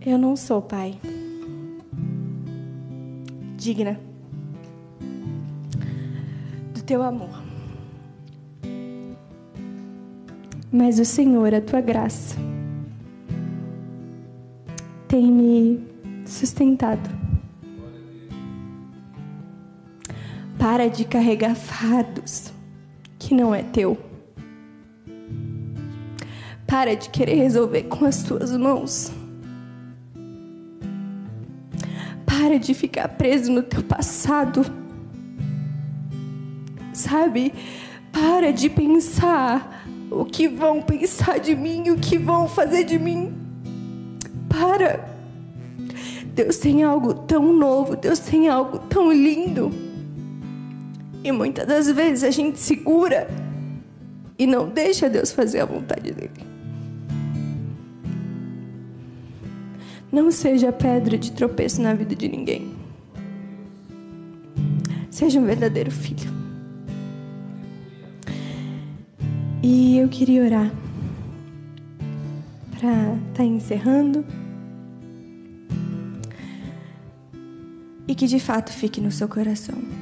[0.04, 1.00] Eu não sou, Pai,
[3.56, 3.98] digna
[6.74, 7.42] do teu amor.
[10.70, 12.36] Mas o Senhor, a tua graça,
[15.08, 15.80] tem me
[16.26, 17.21] sustentado.
[20.58, 22.52] Para de carregar fardos
[23.18, 23.96] que não é teu.
[26.66, 29.12] Para de querer resolver com as tuas mãos.
[32.26, 34.64] Para de ficar preso no teu passado.
[36.92, 37.52] Sabe?
[38.10, 43.32] Para de pensar o que vão pensar de mim, o que vão fazer de mim.
[44.48, 45.08] Para.
[46.34, 49.70] Deus tem algo tão novo, Deus tem algo tão lindo.
[51.24, 53.28] E muitas das vezes a gente segura
[54.38, 56.52] e não deixa Deus fazer a vontade dele.
[60.10, 62.74] Não seja pedra de tropeço na vida de ninguém.
[65.10, 66.30] Seja um verdadeiro filho.
[69.62, 70.72] E eu queria orar
[72.72, 74.24] para estar tá encerrando.
[78.08, 80.01] E que de fato fique no seu coração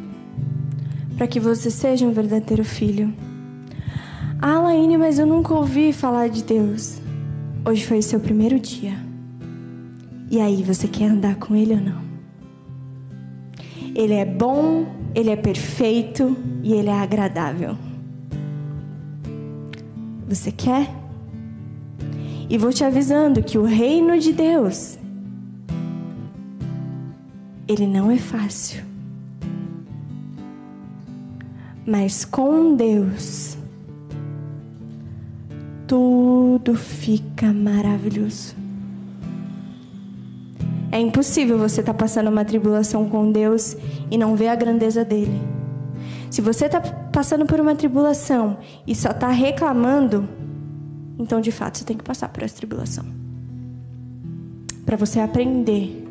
[1.21, 3.13] para que você seja um verdadeiro filho.
[4.41, 6.99] Ah, Laine, mas eu nunca ouvi falar de Deus.
[7.63, 8.95] Hoje foi o seu primeiro dia.
[10.31, 12.03] E aí, você quer andar com Ele ou não?
[13.95, 17.77] Ele é bom, Ele é perfeito e Ele é agradável.
[20.27, 20.89] Você quer?
[22.49, 24.99] E vou te avisando que o reino de Deus,
[27.69, 28.90] ele não é fácil.
[31.91, 33.59] Mas com Deus,
[35.89, 38.55] tudo fica maravilhoso.
[40.93, 43.77] É impossível você estar tá passando uma tribulação com Deus
[44.09, 45.37] e não ver a grandeza dele.
[46.31, 50.29] Se você está passando por uma tribulação e só está reclamando,
[51.19, 53.05] então de fato você tem que passar por essa tribulação.
[54.87, 56.07] Para você aprender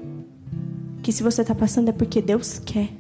[1.01, 2.98] que se você está passando é porque Deus quer.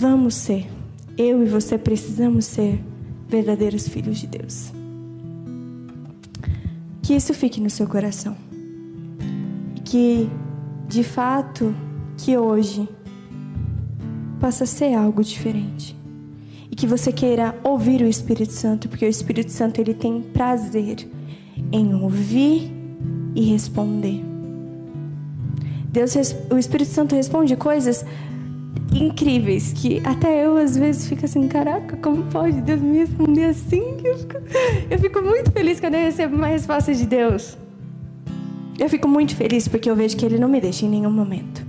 [0.00, 0.64] Vamos ser,
[1.16, 2.80] eu e você precisamos ser
[3.26, 4.70] verdadeiros filhos de Deus.
[7.02, 8.36] Que isso fique no seu coração.
[9.74, 10.30] E que,
[10.86, 11.74] de fato,
[12.16, 12.88] que hoje
[14.38, 15.96] possa ser algo diferente.
[16.70, 21.08] E que você queira ouvir o Espírito Santo, porque o Espírito Santo ele tem prazer
[21.72, 22.72] em ouvir
[23.34, 24.24] e responder.
[25.90, 26.14] Deus,
[26.52, 28.04] o Espírito Santo responde coisas
[28.92, 33.82] incríveis que até eu às vezes fico assim, caraca, como pode Deus me responder assim?
[34.04, 34.36] Eu fico,
[34.90, 37.58] eu fico muito feliz quando eu recebo uma resposta de Deus.
[38.78, 41.67] Eu fico muito feliz porque eu vejo que Ele não me deixa em nenhum momento.